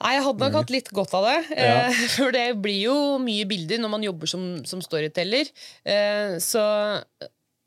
Nei, 0.03 0.11
jeg 0.17 0.25
hadde 0.25 0.43
nok 0.49 0.57
hatt 0.59 0.73
litt 0.73 0.89
godt 0.91 1.13
av 1.15 1.29
det. 1.29 1.37
Ja. 1.55 1.77
Eh, 1.87 2.01
For 2.17 2.35
det 2.35 2.43
blir 2.59 2.81
jo 2.89 2.95
mye 3.23 3.45
bilder 3.47 3.79
når 3.79 3.93
man 3.93 4.03
jobber 4.03 4.27
som, 4.27 4.43
som 4.67 4.83
storyteller. 4.83 5.47
Eh, 5.87 6.35
Så 6.43 6.59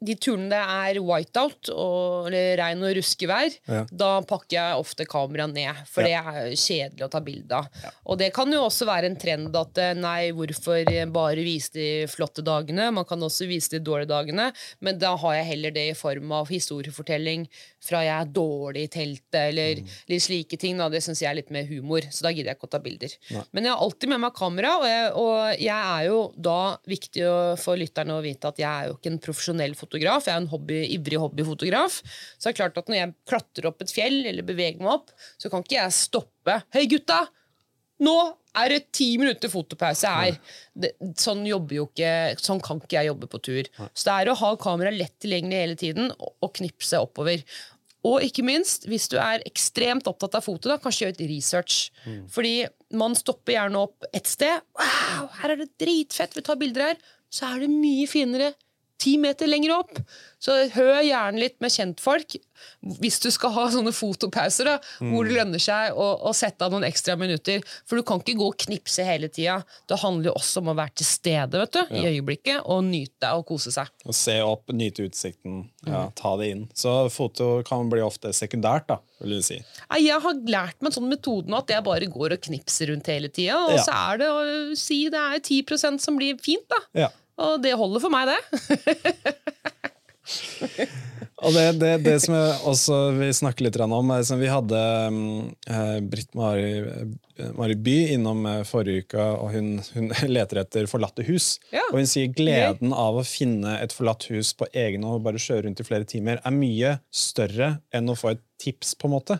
de 0.01 0.15
turene 0.15 0.47
det 0.53 0.59
er 0.63 0.99
whiteout 1.03 1.71
og, 1.75 2.29
eller 2.29 2.53
regn 2.61 2.85
og 2.87 2.93
ruskevær, 2.99 3.55
Ja. 3.67 3.81
da 3.91 4.11
pakker 4.23 4.55
jeg 4.55 4.77
ofte 4.79 5.07
kameraet 5.11 5.55
ned. 5.57 5.81
For 5.91 6.07
det 6.07 6.13
er 6.15 6.53
kjedelig 6.55 7.03
å 7.07 7.11
ta 7.11 7.19
bilde 7.25 7.51
av. 7.59 7.67
Og 8.07 8.19
det 8.21 8.29
kan 8.37 8.53
jo 8.53 8.61
også 8.69 8.87
være 8.87 9.11
en 9.11 9.17
trend 9.19 9.57
at 9.59 9.81
eh, 9.83 9.95
nei, 9.99 10.31
hvorfor 10.37 10.87
bare 11.11 11.43
vise 11.43 11.73
de 11.75 11.89
flotte 12.11 12.45
dagene? 12.47 12.91
Man 12.95 13.05
kan 13.11 13.19
også 13.27 13.49
vise 13.51 13.75
de 13.75 13.81
dårlige 13.83 14.13
dagene, 14.13 14.53
men 14.81 14.99
da 15.03 15.17
har 15.19 15.35
jeg 15.41 15.49
heller 15.51 15.75
det 15.75 15.89
i 15.91 15.97
form 15.99 16.31
av 16.39 16.47
historiefortelling 16.53 17.49
fra 17.83 18.05
jeg 18.07 18.15
er 18.21 18.31
dårlig 18.39 18.87
i 18.87 18.93
teltet, 18.93 19.41
eller 19.51 19.83
litt 20.11 20.23
slike 20.25 20.59
ting. 20.63 20.79
Da. 20.79 20.89
Det 20.93 21.03
syns 21.05 21.23
jeg 21.25 21.31
er 21.33 21.41
litt 21.41 21.51
mer 21.55 21.67
humor, 21.71 22.07
så 22.13 22.29
da 22.29 22.33
gidder 22.35 22.53
jeg 22.53 22.61
ikke 22.61 22.71
å 22.71 22.75
ta 22.77 22.81
bilder. 22.85 23.19
Men 23.51 23.67
jeg 23.67 23.75
har 23.75 23.83
alltid 23.83 24.13
med 24.15 24.23
meg 24.29 24.35
kamera, 24.39 24.77
og 24.79 24.87
jeg, 24.87 25.11
og 25.19 25.63
jeg 25.67 25.91
er 25.99 26.07
jo 26.09 26.23
da 26.39 26.59
viktig 26.87 27.27
for 27.59 27.79
lytterne 27.81 28.15
å 28.19 28.23
vite 28.25 28.51
at 28.55 28.63
jeg 28.63 28.69
er 28.71 28.91
jo 28.93 28.97
ikke 28.99 29.13
en 29.17 29.21
profesjonell 29.27 29.75
fotograf, 29.75 29.87
jeg 29.97 30.35
er 30.35 30.37
en 30.37 30.51
hobby, 30.53 30.83
ivrig 30.97 31.21
hobbyfotograf. 31.23 32.03
Så 32.37 32.49
det 32.49 32.53
er 32.53 32.59
klart 32.61 32.79
at 32.81 32.91
når 32.91 33.01
jeg 33.01 33.15
klatrer 33.31 33.71
opp 33.71 33.83
et 33.83 33.95
fjell, 33.95 34.21
eller 34.29 34.47
beveger 34.47 34.83
meg 34.83 34.99
opp, 34.99 35.15
så 35.41 35.51
kan 35.53 35.65
ikke 35.65 35.79
jeg 35.81 35.97
stoppe. 35.97 36.61
Hei, 36.75 36.85
gutta! 36.91 37.25
Nå 38.05 38.15
er 38.59 38.73
det 38.73 38.93
ti 38.95 39.09
minutter 39.19 39.51
fotopause 39.51 40.11
her. 40.11 40.37
Det, 40.75 40.93
sånn, 41.19 41.43
jobber 41.49 41.81
jo 41.81 41.89
ikke, 41.89 42.13
sånn 42.43 42.63
kan 42.65 42.79
ikke 42.83 43.01
jeg 43.01 43.11
jobbe 43.11 43.31
på 43.31 43.41
tur. 43.43 43.71
Så 43.91 44.07
det 44.09 44.15
er 44.15 44.31
å 44.31 44.39
ha 44.39 44.53
kamera 44.61 44.93
lett 44.95 45.17
tilgjengelig 45.23 45.65
hele 45.65 45.81
tiden 45.81 46.13
og, 46.15 46.31
og 46.45 46.55
knipse 46.61 47.01
oppover. 47.03 47.43
Og 48.07 48.23
ikke 48.23 48.45
minst, 48.47 48.87
hvis 48.89 49.09
du 49.11 49.17
er 49.19 49.43
ekstremt 49.49 50.07
opptatt 50.11 50.37
av 50.39 50.47
foto, 50.47 50.71
da, 50.71 50.79
kanskje 50.81 51.07
gjør 51.07 51.17
et 51.17 51.25
research. 51.33 51.79
Fordi 52.33 52.55
man 52.97 53.17
stopper 53.19 53.57
gjerne 53.57 53.83
opp 53.89 54.07
et 54.15 54.31
sted. 54.31 54.63
Wow, 54.79 55.27
her 55.41 55.55
er 55.55 55.65
det 55.65 55.73
dritfett, 55.83 56.39
vi 56.39 56.47
tar 56.47 56.61
bilder 56.61 56.93
her. 56.93 57.03
Så 57.29 57.51
er 57.51 57.65
det 57.65 57.73
mye 57.73 58.07
finere 58.09 58.53
ti 58.99 59.17
meter 59.21 59.47
lenger 59.51 59.77
opp. 59.79 60.01
Så 60.39 60.55
hør 60.71 61.01
gjerne 61.03 61.41
litt 61.43 61.57
med 61.63 61.73
kjentfolk 61.75 62.37
hvis 63.03 63.17
du 63.23 63.27
skal 63.35 63.51
ha 63.55 63.65
sånne 63.71 63.91
fotopauser 63.95 64.67
da, 64.67 64.75
hvor 64.99 65.27
det 65.27 65.35
lønner 65.35 65.63
seg 65.63 65.95
å, 65.99 66.07
å 66.27 66.33
sette 66.35 66.63
av 66.67 66.73
noen 66.75 66.87
ekstra 66.87 67.15
minutter. 67.19 67.63
For 67.87 67.99
du 67.99 68.05
kan 68.07 68.23
ikke 68.23 68.37
gå 68.39 68.47
og 68.53 68.57
knipse 68.63 69.03
hele 69.07 69.29
tida. 69.35 69.61
Det 69.91 69.99
handler 70.03 70.31
jo 70.31 70.35
også 70.39 70.63
om 70.63 70.71
å 70.73 70.77
være 70.79 70.95
til 70.99 71.09
stede 71.11 71.59
vet 71.63 71.75
du, 71.75 71.81
i 71.99 72.05
øyeblikket 72.13 72.67
og 72.71 72.85
nyte 72.87 73.31
og 73.39 73.45
kose 73.51 73.75
seg. 73.75 73.91
Og 74.07 74.15
se 74.19 74.37
opp, 74.47 74.71
nyte 74.75 75.07
utsikten, 75.07 75.65
ja, 75.87 76.05
ta 76.19 76.35
det 76.39 76.51
inn. 76.55 76.65
Så 76.75 76.95
foto 77.15 77.51
kan 77.67 77.91
bli 77.91 78.03
ofte 78.07 78.31
sekundært, 78.35 78.87
da, 78.91 78.99
vil 79.23 79.39
du 79.39 79.47
si. 79.47 79.59
Jeg 79.99 80.23
har 80.23 80.43
lært 80.51 80.79
meg 80.83 80.91
en 80.93 80.99
sånn 81.01 81.11
metode 81.11 81.51
nå 81.51 81.63
at 81.63 81.71
jeg 81.75 81.87
bare 81.87 82.11
går 82.11 82.39
og 82.39 82.45
knipser 82.47 82.93
rundt 82.93 83.11
hele 83.11 83.31
tida. 83.31 83.59
Og 83.69 83.75
Ja. 83.79 83.87
så 83.87 83.95
er 84.15 84.23
det 84.23 84.31
å 84.35 84.43
si 84.79 85.05
det 85.11 85.19
er 85.19 85.39
10% 85.43 86.03
som 86.03 86.19
blir 86.19 86.39
fint, 86.43 86.67
da. 86.71 87.09
Og 87.39 87.61
det 87.63 87.77
holder 87.79 88.03
for 88.03 88.11
meg, 88.13 88.33
det. 88.33 88.41
Og 91.39 91.55
det, 91.55 91.65
det, 91.79 91.91
det 92.03 92.17
som 92.25 92.35
også 92.67 92.97
vil 93.15 93.31
snakke 93.37 93.63
litt 93.63 93.77
om, 93.79 94.11
er 94.11 94.25
som 94.27 94.41
vi 94.41 94.49
hadde 94.51 94.79
um, 95.07 95.19
eh, 95.71 95.99
Britt 96.03 96.33
Mari, 96.35 96.81
eh, 96.83 97.53
Mari 97.55 97.77
By 97.79 97.95
innom 98.17 98.43
eh, 98.51 98.65
forrige 98.67 99.05
uke, 99.07 99.27
og 99.39 99.53
hun, 99.55 99.69
hun 99.95 100.11
leter 100.35 100.65
etter 100.65 100.89
forlatte 100.91 101.23
hus. 101.29 101.53
Ja. 101.71 101.85
Og 101.93 102.01
hun 102.01 102.11
sier 102.11 102.33
gleden 102.35 102.91
av 102.91 103.21
å 103.21 103.27
finne 103.27 103.77
et 103.79 103.95
forlatt 103.95 104.27
hus 104.33 104.51
på 104.59 104.67
egen 104.73 105.07
hånd 105.07 105.21
og 105.21 105.29
bare 105.29 105.43
kjøre 105.43 105.69
rundt 105.69 105.85
i 105.85 105.87
flere 105.87 106.09
timer, 106.11 106.43
er 106.43 106.59
mye 106.59 106.97
større 107.15 107.77
enn 107.95 108.11
å 108.11 108.19
få 108.19 108.35
et 108.35 108.43
tips, 108.59 108.97
på 108.99 109.07
en 109.07 109.15
måte. 109.15 109.39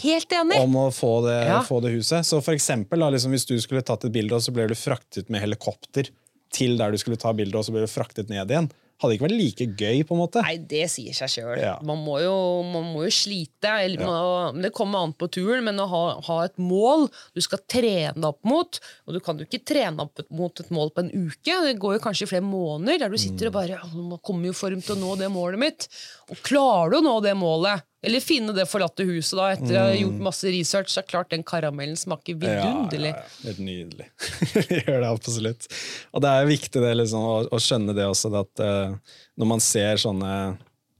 Helt 0.00 0.32
enig. 0.32 0.62
Om 0.62 0.76
å 0.78 0.90
få 0.94 1.18
det, 1.26 1.40
Ja. 1.50 1.60
få 1.66 1.82
det 1.84 1.92
huset. 1.92 2.24
Så 2.24 2.40
for 2.40 2.56
eksempel, 2.56 3.02
da, 3.02 3.10
liksom, 3.12 3.34
hvis 3.36 3.44
du 3.44 3.58
skulle 3.60 3.84
tatt 3.84 4.08
et 4.08 4.14
bilde, 4.14 4.32
og 4.32 4.40
så 4.46 4.54
ble 4.56 4.70
du 4.70 4.78
fraktet 4.78 5.28
med 5.28 5.44
helikopter 5.44 6.08
til 6.54 6.76
der 6.80 6.94
du 6.94 7.00
skulle 7.00 7.20
ta 7.20 7.32
bildet, 7.36 7.58
og 7.58 7.66
så 7.66 7.74
ble 7.74 7.84
du 7.86 7.90
fraktet 7.90 8.30
ned 8.32 8.50
igjen, 8.50 8.68
hadde 8.96 9.12
det 9.12 9.16
ikke 9.18 9.26
vært 9.26 9.36
like 9.36 9.66
gøy, 9.76 9.98
på 10.08 10.14
en 10.16 10.20
måte. 10.22 10.42
Nei, 10.44 10.54
det 10.70 10.86
sier 10.88 11.16
seg 11.16 11.28
sjøl. 11.28 11.58
Ja. 11.60 11.74
Man, 11.84 12.00
man 12.00 12.86
må 12.94 13.02
jo 13.04 13.12
slite. 13.12 13.74
Eller, 13.84 14.00
man, 14.00 14.62
det 14.64 14.72
kommer 14.76 15.04
an 15.04 15.12
på 15.16 15.28
turen, 15.32 15.66
men 15.66 15.82
å 15.82 15.88
ha, 15.90 16.02
ha 16.30 16.38
et 16.46 16.56
mål 16.56 17.08
du 17.36 17.42
skal 17.44 17.60
trene 17.68 18.30
opp 18.30 18.40
mot 18.46 18.78
Og 19.04 19.16
du 19.16 19.20
kan 19.24 19.38
jo 19.38 19.46
ikke 19.46 19.64
trene 19.68 20.06
opp 20.06 20.22
mot 20.32 20.62
et 20.62 20.72
mål 20.72 20.94
på 20.96 21.04
en 21.04 21.12
uke. 21.12 21.58
Det 21.66 21.76
går 21.82 21.98
jo 21.98 22.04
kanskje 22.06 22.30
flere 22.30 22.46
måneder 22.46 23.04
der 23.04 23.12
du 23.12 23.20
sitter 23.20 23.50
og 23.50 23.58
bare 23.58 23.82
«Å, 23.82 23.90
Man 23.98 24.22
kommer 24.24 24.48
jo 24.48 24.56
form 24.56 24.80
til 24.80 24.96
å 24.96 25.00
nå 25.02 25.18
det 25.20 25.28
målet 25.34 25.60
mitt. 25.60 25.88
Og 26.32 26.40
klarer 26.46 26.96
du 26.96 27.00
å 27.02 27.04
nå 27.04 27.18
det 27.26 27.36
målet, 27.36 27.84
eller 28.06 28.22
finne 28.22 28.54
det 28.54 28.68
forlatte 28.70 29.02
huset 29.08 29.34
da, 29.34 29.48
etter 29.56 29.74
å 29.74 29.84
ha 29.88 29.94
gjort 29.96 30.20
masse 30.28 30.50
research, 30.54 30.92
så 30.92 31.00
er 31.02 31.08
klart 31.10 31.32
den 31.34 31.42
karamellen 31.46 31.98
smaker 31.98 32.38
vidunderlig. 32.38 33.10
Ja, 33.10 33.24
ja. 33.24 33.48
Helt 33.48 33.62
nydelig. 33.66 34.06
Gjør 34.86 35.00
det 35.02 35.08
absolutt. 35.10 35.66
Og 36.14 36.22
det 36.22 36.30
er 36.30 36.50
viktig 36.52 36.82
det, 36.84 36.92
liksom, 37.00 37.26
å, 37.26 37.40
å 37.50 37.60
skjønne 37.62 37.96
det 37.98 38.06
også, 38.06 38.30
at 38.38 38.62
uh, 38.62 39.16
når 39.34 39.50
man 39.50 39.64
ser 39.64 39.98
sånne 39.98 40.32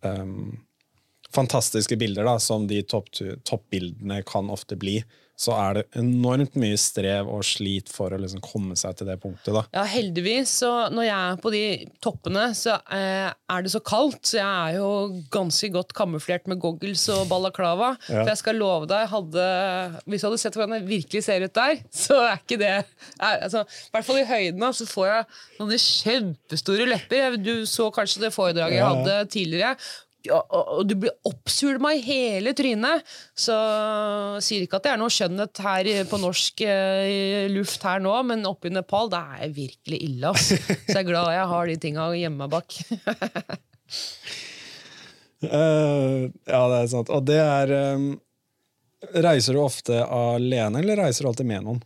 um, 0.02 0.56
fantastiske 1.36 1.98
bilder, 2.00 2.26
da, 2.26 2.40
som 2.42 2.66
de 2.66 2.82
toppbildene 2.82 3.38
toppbildene 3.46 4.20
kan 4.26 4.50
ofte 4.50 4.78
bli, 4.80 4.98
så 5.37 5.52
er 5.52 5.76
det 5.76 5.83
enormt 6.00 6.55
mye 6.57 6.78
strev 6.81 7.28
og 7.28 7.43
slit 7.45 7.90
for 7.93 8.14
å 8.14 8.19
liksom 8.21 8.40
komme 8.45 8.76
seg 8.78 8.97
til 8.97 9.11
det 9.11 9.19
punktet. 9.21 9.52
da. 9.52 9.66
Ja, 9.75 9.83
heldigvis. 9.93 10.55
Så 10.62 10.71
når 10.95 11.05
jeg 11.05 11.16
er 11.16 11.43
på 11.45 11.52
de 11.52 11.62
toppene, 12.05 12.47
så 12.57 12.78
eh, 12.97 13.28
er 13.28 13.66
det 13.66 13.73
så 13.75 13.83
kaldt. 13.85 14.23
Så 14.31 14.38
jeg 14.40 14.47
er 14.47 14.78
jo 14.78 14.88
ganske 15.35 15.69
godt 15.75 15.93
kamuflert 15.97 16.49
med 16.49 16.62
goggles 16.62 17.05
og 17.12 17.26
balaklava. 17.28 17.93
Ja. 18.09 18.23
For 18.23 18.33
jeg 18.33 18.40
skal 18.40 18.61
love 18.62 18.88
deg, 18.88 19.05
hadde, 19.12 19.45
hvis 20.07 20.25
du 20.25 20.31
hadde 20.31 20.40
sett 20.40 20.57
hvordan 20.57 20.78
jeg 20.78 20.88
virkelig 20.88 21.25
ser 21.28 21.45
ut 21.45 21.57
der, 21.61 21.85
så 22.07 22.23
er 22.31 22.40
ikke 22.40 22.61
det 22.64 22.73
er, 22.73 22.88
altså, 23.21 23.66
I 23.69 23.93
hvert 23.93 24.09
fall 24.09 24.23
i 24.23 24.26
høyden 24.33 24.64
da, 24.64 24.73
så 24.73 24.88
får 24.88 25.11
jeg 25.11 25.28
noen 25.61 25.85
kjempestore 25.85 26.88
lepper. 26.88 27.37
Du 27.37 27.55
så 27.69 27.90
kanskje 27.93 28.25
det 28.25 28.33
foredraget 28.33 28.81
jeg 28.81 28.88
hadde 28.88 29.21
tidligere. 29.37 29.76
Ja, 30.26 30.40
og 30.40 30.87
du 30.88 30.96
blir 30.99 31.14
oppsvulma 31.28 31.92
i 31.94 32.02
hele 32.02 32.50
trynet. 32.56 33.06
Så 33.38 33.54
sier 34.42 34.64
ikke 34.64 34.80
at 34.80 34.87
det 34.87 34.92
er 34.94 35.00
noe 35.00 35.12
skjønnhet 35.12 35.62
her 35.62 35.90
på 36.11 36.20
norsk 36.23 36.64
eh, 36.66 37.46
luft 37.52 37.85
her 37.87 38.02
nå, 38.02 38.14
men 38.30 38.46
oppe 38.49 38.70
i 38.70 38.75
Nepal 38.75 39.12
det 39.12 39.23
er 39.38 39.54
virkelig 39.54 40.02
ille. 40.08 40.32
ass. 40.32 40.50
Så 40.56 40.96
jeg 40.96 41.02
er 41.04 41.08
glad 41.11 41.32
jeg 41.37 41.49
har 41.52 41.70
de 41.70 41.78
tinga 41.82 42.11
meg 42.37 42.52
bak. 42.52 42.78
uh, 45.46 46.26
ja, 46.54 46.62
det 46.73 46.80
er 46.80 46.90
sant. 46.90 47.12
Og 47.12 47.26
det 47.26 47.42
er 47.42 47.76
um, 47.94 48.14
Reiser 49.06 49.54
du 49.54 49.61
ofte 49.61 50.00
alene, 50.02 50.80
eller 50.80 50.99
reiser 51.04 51.23
du 51.23 51.28
alltid 51.30 51.46
med 51.46 51.62
noen? 51.62 51.82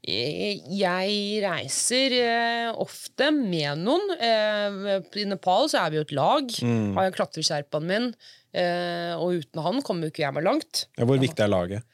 Eh, 0.00 0.60
Jeg 0.72 1.42
reiser 1.44 2.14
eh, 2.16 2.68
ofte 2.80 3.30
med 3.36 3.82
noen. 3.84 4.14
Eh, 4.16 5.00
I 5.20 5.26
Nepal 5.28 5.68
så 5.68 5.82
er 5.84 5.92
vi 5.92 6.00
jo 6.00 6.06
et 6.06 6.14
lag. 6.16 6.54
Har 6.96 7.08
jeg 7.08 7.16
klatresherpaen 7.18 7.88
min, 7.90 8.10
og 9.20 9.36
uten 9.38 9.60
han 9.62 9.82
kommer 9.86 10.08
jo 10.08 10.10
ikke 10.14 10.24
jeg 10.24 10.34
meg 10.34 10.46
langt. 10.48 10.86
Hvor 10.98 11.20
viktig 11.20 11.44
er 11.44 11.52
laget? 11.52 11.84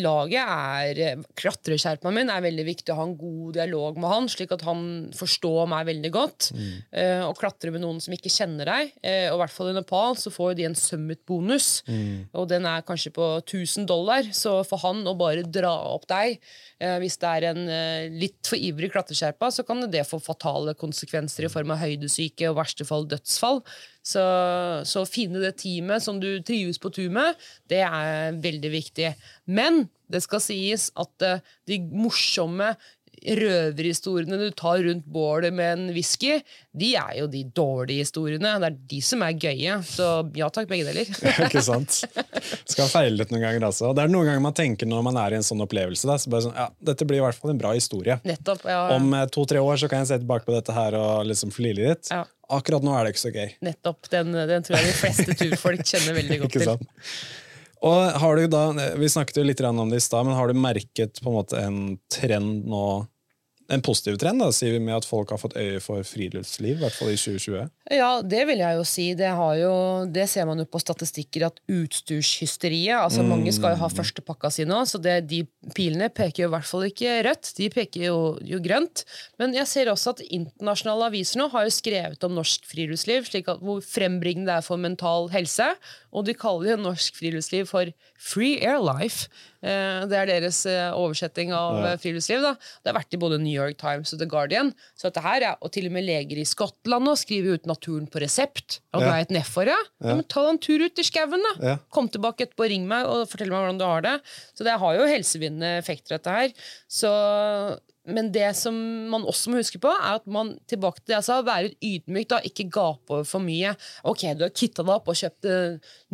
Laget 0.00 0.40
er 0.40 1.20
Klatrekjerpen 1.36 2.14
min 2.16 2.30
er 2.32 2.44
veldig 2.44 2.64
viktig 2.64 2.92
å 2.94 2.96
ha 2.98 3.04
en 3.04 3.16
god 3.20 3.58
dialog 3.58 3.98
med 4.00 4.08
han, 4.08 4.28
slik 4.32 4.54
at 4.54 4.64
han 4.64 5.10
forstår 5.16 5.68
meg 5.68 5.90
veldig 5.90 6.12
godt. 6.14 6.48
Eh, 6.90 7.20
og 7.26 7.36
klatre 7.40 7.72
med 7.74 7.84
noen 7.84 8.00
som 8.00 8.14
ikke 8.16 8.32
kjenner 8.32 8.70
deg. 8.70 8.94
uh, 9.04 9.28
og 9.32 9.36
i 9.36 9.40
hvert 9.42 9.54
fall 9.54 9.70
i 9.70 9.76
Nepal 9.76 10.16
så 10.20 10.32
får 10.32 10.56
de 10.58 10.66
en 10.68 10.78
summit-bonus. 10.78 11.68
Og 12.32 12.48
den 12.48 12.66
er 12.68 12.86
kanskje 12.86 13.12
på 13.14 13.28
1000 13.42 13.88
dollar. 13.90 14.28
Så 14.32 14.58
for 14.68 14.80
han 14.86 15.04
å 15.08 15.16
bare 15.18 15.44
dra 15.44 15.74
opp 15.92 16.08
deg 16.10 16.38
uh, 16.82 16.98
hvis 17.02 17.18
det 17.20 17.30
er 17.30 17.48
en 17.52 17.62
eh, 17.70 18.10
litt 18.10 18.48
for 18.48 18.60
ivrig 18.60 18.92
klatreskjerpa, 18.92 19.50
så 19.54 19.64
kan 19.66 19.84
det 19.90 20.06
få 20.08 20.20
fatale 20.22 20.74
konsekvenser 20.78 21.46
i 21.46 21.52
form 21.52 21.74
av 21.74 21.82
høydesyke 21.82 22.48
og 22.48 22.56
i 22.56 22.60
verste 22.62 22.86
fall 22.88 23.06
dødsfall. 23.10 23.62
Så, 24.02 24.22
så 24.88 25.04
å 25.04 25.08
finne 25.08 25.38
det 25.42 25.54
teamet 25.62 26.02
som 26.02 26.18
du 26.22 26.40
trives 26.42 26.80
på 26.82 26.90
tur 26.94 27.10
med, 27.14 27.38
det 27.70 27.84
er 27.86 28.34
veldig 28.42 28.72
viktig. 28.72 29.12
Men 29.46 29.84
det 30.10 30.24
skal 30.24 30.42
sies 30.42 30.88
at 30.98 31.26
eh, 31.26 31.44
de 31.70 31.78
morsomme 31.94 32.72
røverhistoriene 33.22 34.38
du 34.40 34.48
tar 34.56 34.82
rundt 34.86 35.06
bålet 35.06 35.54
med 35.54 35.72
en 35.76 35.92
whisky, 35.94 36.40
de 36.72 36.92
er 36.98 37.18
jo 37.20 37.28
de 37.30 37.42
dårlige 37.54 38.06
historiene. 38.06 38.54
Det 38.62 38.70
er 38.70 38.78
de 38.92 39.00
som 39.04 39.22
er 39.26 39.36
gøye. 39.36 39.78
Så 39.86 40.08
ja 40.38 40.48
takk, 40.52 40.68
begge 40.70 40.88
deler. 40.88 41.08
ikke 41.46 41.64
sant? 41.64 42.02
Skal 42.70 42.90
feile 42.92 43.16
litt 43.18 43.32
noen 43.34 43.44
ganger 43.44 43.68
altså. 43.68 43.92
Det 43.96 44.04
er 44.04 44.12
noen 44.12 44.30
ganger 44.30 44.44
man 44.44 44.56
tenker 44.56 44.88
når 44.90 45.06
man 45.08 45.20
er 45.22 45.36
i 45.36 45.40
en 45.40 45.46
sånn 45.46 45.62
opplevelse, 45.64 46.08
da, 46.08 46.18
så 46.18 46.32
bare 46.32 46.46
sånn, 46.48 46.56
ja, 46.58 46.68
dette 46.92 47.08
blir 47.08 47.20
i 47.22 47.24
hvert 47.26 47.38
fall 47.38 47.54
en 47.54 47.60
bra 47.62 47.74
historie. 47.76 48.18
Nettopp. 48.28 48.64
Ja, 48.68 48.84
Om 48.96 49.12
eh, 49.18 49.26
to-tre 49.32 49.62
år 49.62 49.80
så 49.82 49.90
kan 49.92 50.02
jeg 50.02 50.12
se 50.12 50.20
tilbake 50.22 50.48
på 50.48 50.56
dette 50.56 50.74
her 50.76 50.96
og 50.98 51.28
liksom 51.28 51.54
flire 51.54 51.92
litt. 51.92 52.10
Ja. 52.12 52.24
Akkurat 52.52 52.84
nå 52.84 52.92
er 52.96 53.06
det 53.06 53.14
ikke 53.14 53.22
så 53.22 53.32
gøy. 53.32 53.54
nettopp. 53.64 54.10
Den, 54.12 54.34
den 54.34 54.66
tror 54.66 54.76
jeg 54.80 54.90
de 54.90 54.98
fleste 54.98 55.36
turfolk 55.38 55.86
kjenner 55.88 56.18
veldig 56.18 56.42
godt 56.42 56.58
til. 56.62 56.90
Og 57.82 58.18
har 58.22 58.38
du 58.38 58.46
da, 58.46 58.66
Vi 59.00 59.08
snakket 59.10 59.40
jo 59.40 59.46
litt 59.46 59.60
om 59.66 59.88
det 59.90 59.98
i 59.98 60.04
stad, 60.04 60.26
men 60.26 60.36
har 60.38 60.48
du 60.52 60.58
merket 60.58 61.18
på 61.22 61.32
en 61.32 61.38
måte 61.38 61.58
en 61.58 61.80
trend 62.12 62.68
nå 62.70 62.84
En 63.70 63.82
positiv 63.84 64.18
trend, 64.20 64.42
da, 64.42 64.48
sier 64.54 64.74
vi 64.74 64.80
med 64.82 64.96
at 64.96 65.06
folk 65.06 65.30
har 65.32 65.40
fått 65.40 65.54
øye 65.58 65.78
for 65.82 66.02
friluftsliv, 66.06 66.76
i 66.76 66.82
hvert 66.82 66.96
fall 66.96 67.12
i 67.12 67.18
2020? 67.18 67.70
Ja, 67.94 68.10
det 68.24 68.42
vil 68.48 68.62
jeg 68.62 68.78
jo 68.78 68.84
si. 68.88 69.06
Det, 69.18 69.28
har 69.38 69.54
jo, 69.60 69.72
det 70.10 70.26
ser 70.30 70.48
man 70.48 70.60
jo 70.62 70.66
på 70.68 70.80
statistikker 70.82 71.46
at 71.48 71.60
utstyrshysteriet 71.70 72.98
altså 72.98 73.24
Mange 73.26 73.52
skal 73.54 73.74
jo 73.74 73.82
ha 73.82 73.90
førstepakka 73.92 74.50
si 74.52 74.66
nå, 74.68 74.82
så 74.88 75.00
det, 75.02 75.16
de 75.30 75.42
pilene 75.76 76.10
peker 76.12 76.44
jo 76.44 76.50
i 76.50 76.54
hvert 76.56 76.68
fall 76.68 76.86
ikke 76.88 77.18
rødt. 77.28 77.52
De 77.58 77.70
peker 77.72 78.06
jo, 78.08 78.18
jo 78.46 78.60
grønt. 78.64 79.04
Men 79.40 79.56
jeg 79.56 79.70
ser 79.70 79.92
også 79.92 80.16
at 80.16 80.24
internasjonale 80.26 81.10
aviser 81.12 81.42
nå 81.42 81.48
har 81.54 81.66
jo 81.66 81.74
skrevet 81.74 82.28
om 82.28 82.36
norsk 82.38 82.66
friluftsliv, 82.70 83.28
slik 83.30 83.50
at 83.52 83.62
hvor 83.62 83.82
frembringende 83.84 84.50
det 84.50 84.58
er 84.58 84.66
for 84.66 84.80
mental 84.80 85.30
helse. 85.32 85.72
Og 86.12 86.26
de 86.28 86.34
kaller 86.36 86.74
jo 86.74 86.76
norsk 86.82 87.14
friluftsliv 87.16 87.66
for 87.70 87.88
Free 88.20 88.58
Air 88.60 88.78
Life. 88.84 89.28
Eh, 89.62 90.04
Det 90.10 90.12
er 90.18 90.26
deres 90.26 90.58
eh, 90.66 90.90
oversetting 90.92 91.52
av 91.56 91.78
Ja. 91.78 91.86
eh, 91.92 91.96
friluftsliv. 91.96 92.42
da. 92.42 92.52
Det 92.84 92.92
har 92.92 92.98
vært 93.00 93.14
i 93.14 93.20
både 93.22 93.38
New 93.40 93.52
York 93.54 93.78
Times 93.78 94.12
og 94.12 94.18
The 94.20 94.26
Guardian. 94.26 94.74
Så 94.94 95.08
dette 95.08 95.22
her, 95.22 95.40
ja, 95.40 95.54
Og 95.62 95.72
til 95.72 95.86
og 95.86 95.92
med 95.92 96.04
leger 96.04 96.36
i 96.36 96.44
Skottland 96.44 97.04
nå 97.06 97.14
skriver 97.16 97.54
ut 97.54 97.64
naturen 97.66 98.06
på 98.06 98.20
resept. 98.20 98.80
Og 98.92 99.00
du 99.00 99.06
Ja. 99.06 99.14
er 99.16 99.20
et 99.22 99.30
nedfor, 99.30 99.64
ja? 99.66 99.78
ja. 100.04 100.14
Men 100.14 100.24
ta 100.24 100.42
deg 100.42 100.50
en 100.50 100.58
tur 100.58 100.84
ut 100.84 100.98
i 100.98 101.02
skauen, 101.02 101.42
da! 101.58 101.76
Kom 101.90 102.08
tilbake 102.08 102.44
etterpå, 102.46 102.68
ring 102.68 102.86
meg 102.86 103.06
og 103.06 103.28
fortell 103.28 103.48
meg 103.48 103.62
hvordan 103.64 103.78
du 103.78 103.84
har 103.84 104.02
det. 104.02 104.20
Så 104.54 104.64
det 104.64 104.78
har 104.78 104.94
jo 104.98 105.06
helsevinnende 105.06 105.78
effekter, 105.78 106.18
dette 106.18 106.30
her. 106.30 106.52
Så, 106.88 107.08
men 108.10 108.32
det 108.34 108.48
som 108.58 108.74
man 109.12 109.22
også 109.30 109.52
må 109.52 109.60
huske 109.60 109.78
på, 109.82 109.90
er 109.92 110.16
at 110.18 110.24
man 110.26 110.56
tilbake 110.70 110.98
til 111.00 111.12
det 111.12 111.18
jeg 111.20 111.26
sa, 111.28 111.36
være 111.46 111.74
ydmyk, 111.78 112.28
da, 112.32 112.40
ikke 112.48 112.66
gape 112.74 113.14
over 113.14 113.26
for 113.28 113.44
mye. 113.44 113.74
Ok, 114.10 114.24
du 114.34 114.42
har 114.42 114.54
kitta 114.54 114.82
deg 114.82 114.94
opp 114.96 115.10
og 115.12 115.18
kjøpt 115.20 115.46
de 115.46 115.58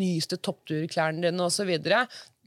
nyeste 0.02 0.37
toppturklærne 0.45 1.25
dine 1.25 1.47
osv. 1.47 1.71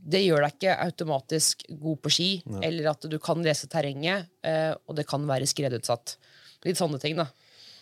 Det 0.01 0.21
gjør 0.21 0.45
deg 0.45 0.55
ikke 0.57 0.77
automatisk 0.85 1.65
god 1.81 2.01
på 2.05 2.13
ski, 2.13 2.29
eller 2.65 2.91
at 2.93 3.09
du 3.09 3.17
kan 3.21 3.41
lese 3.45 3.69
terrenget, 3.69 4.29
eh, 4.45 4.73
og 4.85 4.97
det 4.97 5.07
kan 5.09 5.25
være 5.29 5.49
skredutsatt. 5.49 6.17
Litt 6.65 6.77
sånne 6.77 7.01
ting, 7.01 7.17
da. 7.17 7.25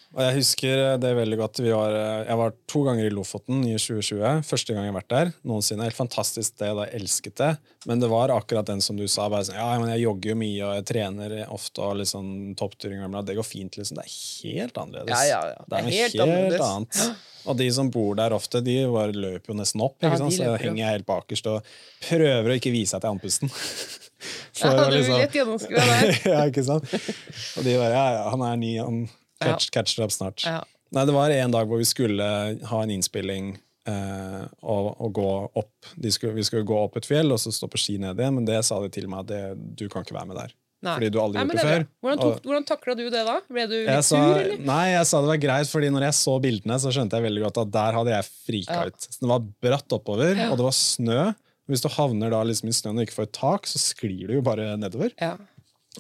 Og 0.10 0.24
jeg 0.26 0.38
husker 0.40 0.80
det 0.98 1.10
veldig 1.14 1.38
godt. 1.38 1.60
Vi 1.62 1.70
var, 1.70 1.94
eh, 1.94 2.24
jeg 2.26 2.38
var 2.40 2.54
to 2.72 2.80
ganger 2.88 3.06
i 3.06 3.12
Lofoten 3.14 3.60
i 3.68 3.76
2020. 3.78 4.40
Første 4.48 4.74
gang 4.74 4.88
jeg 4.88 4.92
har 4.94 4.98
vært 4.98 5.14
der 5.14 5.30
noensinne. 5.46 5.86
Helt 5.86 5.98
fantastisk 6.00 6.56
sted, 6.56 6.80
jeg 6.82 6.96
elsket 6.98 7.36
det. 7.38 7.50
Men 7.86 8.02
det 8.02 8.10
var 8.10 8.34
akkurat 8.34 8.66
den 8.66 8.82
som 8.82 8.98
du 8.98 9.06
sa. 9.08 9.28
Sånn, 9.30 9.54
ja, 9.54 9.68
men 9.78 9.92
Jeg 9.94 10.02
jogger 10.08 10.32
jo 10.34 10.36
mye 10.42 10.64
og 10.66 10.74
jeg 10.80 10.86
trener 10.90 11.36
ofte. 11.54 11.78
og 11.86 12.02
sånn 12.10 12.56
toppturing. 12.58 13.06
Det 13.24 13.36
går 13.38 13.46
fint. 13.46 13.78
liksom. 13.78 13.98
Det 14.02 14.06
er 14.08 14.50
helt 14.50 14.74
annerledes. 14.82 15.14
Ja, 15.14 15.24
ja, 15.30 15.54
ja. 15.54 15.64
Det 15.70 15.78
er 15.78 15.84
helt 15.84 16.14
helt, 16.18 16.22
annerledes. 16.26 16.62
annet. 16.62 17.16
Og 17.46 17.58
de 17.58 17.70
som 17.72 17.90
bor 17.90 18.16
der 18.16 18.32
ofte, 18.32 18.64
de 18.64 18.86
bare 18.90 19.14
løper 19.14 19.54
jo 19.54 19.60
nesten 19.62 19.82
opp. 19.86 19.96
Ikke 20.02 20.18
sant? 20.18 20.34
Så 20.34 20.58
henger 20.58 20.82
jeg 20.82 20.96
helt 20.98 21.06
bakerst 21.06 21.46
og 21.54 21.64
prøver 22.02 22.50
å 22.50 22.58
ikke 22.58 22.74
vise 22.74 22.98
at 22.98 23.04
jeg 23.06 23.12
er 23.12 23.16
andpusten. 23.16 23.50
For 24.60 24.68
Ja, 24.74 24.90
du 24.90 24.90
vil 24.90 25.00
liksom- 25.00 25.22
lett 25.22 25.38
gjennomskue 25.38 25.78
der. 25.78 26.20
ja, 26.34 26.42
ikke 26.50 26.66
sant? 26.66 26.90
Og 27.58 27.64
de 27.64 27.78
bare, 27.78 27.94
ja, 27.94 28.06
ja, 28.18 28.30
han 28.34 28.42
er 28.42 28.58
ny, 28.58 28.74
han 28.82 29.10
catch, 29.44 29.70
catch 29.76 29.98
it 29.98 30.04
up 30.06 30.12
snart. 30.16 30.44
Ja. 30.46 30.62
Nei, 30.96 31.04
det 31.06 31.14
var 31.14 31.30
en 31.34 31.52
dag 31.54 31.68
hvor 31.70 31.78
vi 31.82 31.86
skulle 31.86 32.26
ha 32.72 32.80
en 32.84 32.94
innspilling 32.96 33.52
eh, 33.90 34.46
og, 34.62 34.88
og 35.00 35.12
gå 35.20 35.28
opp. 35.62 35.92
Skulle, 36.10 36.34
vi 36.38 36.46
skulle 36.48 36.66
gå 36.68 36.78
opp 36.80 36.98
et 36.98 37.06
fjell 37.10 37.32
og 37.36 37.42
så 37.42 37.54
stå 37.54 37.70
på 37.70 37.78
ski 37.82 38.00
ned 38.02 38.18
igjen, 38.20 38.40
men 38.40 38.48
det 38.48 38.64
sa 38.66 38.80
de 38.82 38.90
til 38.94 39.10
meg 39.12 39.28
at 39.30 39.60
du 39.78 39.86
kan 39.92 40.06
ikke 40.06 40.18
være 40.18 40.32
med 40.32 40.40
der. 40.42 40.56
Nei. 40.80 40.94
Fordi 40.96 41.10
du 41.12 41.18
aldri 41.20 41.42
Nei, 41.42 41.44
gjort 41.44 41.58
det 41.60 41.64
før. 41.68 41.84
Hvordan, 42.00 42.20
tok, 42.24 42.38
hvordan 42.48 42.66
takla 42.70 42.94
du 42.96 43.04
det 43.12 43.24
da? 43.28 43.34
Ble 43.52 43.66
du 43.68 43.76
litt 43.76 44.06
sa, 44.08 44.16
sur, 44.16 44.38
eller? 44.40 44.62
nei, 44.64 44.84
jeg 44.94 45.10
sa 45.10 45.20
det 45.26 45.30
var 45.34 45.42
greit, 45.44 45.72
fordi 45.74 45.90
når 45.92 46.06
jeg 46.08 46.16
så 46.22 46.36
bildene, 46.46 46.78
så 46.80 46.94
skjønte 46.96 47.20
jeg 47.20 47.26
veldig 47.28 47.44
godt 47.44 47.60
at 47.66 47.74
der 47.74 47.98
hadde 48.00 48.14
jeg 48.14 48.28
frika 48.48 48.78
Ja. 48.78 48.86
ut. 48.88 49.08
Så 49.10 49.20
det 49.26 49.32
var 49.34 49.44
bratt 49.68 49.96
oppover, 49.98 50.40
og 50.48 50.56
det 50.62 50.68
var 50.70 50.78
snø. 50.80 51.20
Hvis 51.70 51.84
du 51.84 51.90
havner 51.94 52.32
da 52.34 52.40
liksom 52.48 52.72
i 52.72 52.74
snøen 52.74 52.98
og 52.98 53.06
ikke 53.06 53.18
får 53.20 53.28
et 53.28 53.36
tak, 53.38 53.68
så 53.70 53.78
sklir 53.84 54.32
du 54.32 54.38
jo 54.40 54.46
bare 54.46 54.72
nedover. 54.80 55.12
Ja. 55.22 55.36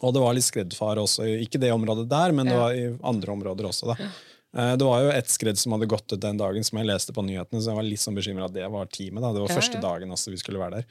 Og 0.01 0.13
det 0.15 0.21
var 0.23 0.33
litt 0.37 0.45
skreddfare 0.47 1.01
også. 1.03 1.25
Ikke 1.43 1.59
det 1.61 1.71
området 1.75 2.07
der, 2.09 2.31
men 2.35 2.47
det 2.47 2.55
var 2.57 2.73
i 2.77 2.85
andre 3.03 3.33
områder 3.35 3.67
også. 3.69 3.91
da. 3.93 4.09
Eh, 4.57 4.75
Det 4.79 4.85
var 4.87 5.01
jo 5.03 5.09
et 5.13 5.27
skredd 5.29 5.57
som 5.61 5.73
hadde 5.75 5.87
gått 5.91 6.11
ut 6.13 6.19
den 6.23 6.37
dagen, 6.39 6.63
som 6.63 6.77
jeg 6.79 6.87
leste 6.87 7.13
på 7.13 7.21
nyhetene, 7.25 7.61
så 7.61 7.69
jeg 7.73 7.75
var 7.81 7.83
litt 7.87 7.99
sånn 8.01 8.15
bekymra 8.17 8.45
at 8.49 8.53
det 8.55 8.69
var 8.71 8.85
teamet. 8.87 9.21
da. 9.21 9.33
Det 9.33 9.41
var 9.43 9.49
Ja, 9.49 9.55
første 9.59 9.75
ja. 9.77 9.81
dagen 9.81 10.09
også 10.15 10.31
vi 10.31 10.37
skulle 10.41 10.59
være 10.59 10.79
der. 10.79 10.85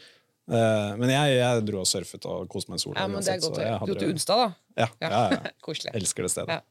Eh, 0.50 0.96
Men 0.96 1.08
jeg, 1.10 1.38
jeg 1.38 1.64
dro 1.66 1.80
og 1.80 1.86
surfet 1.86 2.24
og 2.26 2.48
koste 2.48 2.70
meg 2.70 2.78
i 2.78 2.84
sola. 2.84 3.00
ja, 3.00 3.06
men 3.08 3.20
det 3.22 3.28
er 3.34 3.40
godt 3.40 3.58
hadde 3.58 3.86
Dro 3.92 3.98
til 4.00 4.12
Unstad, 4.14 4.36
da? 4.36 4.54
Ja, 4.84 4.88
ja, 5.02 5.30
ja. 5.32 5.40
Koselig. 5.66 5.92
Elsker 5.94 6.22
det 6.22 6.30
stedet. 6.30 6.62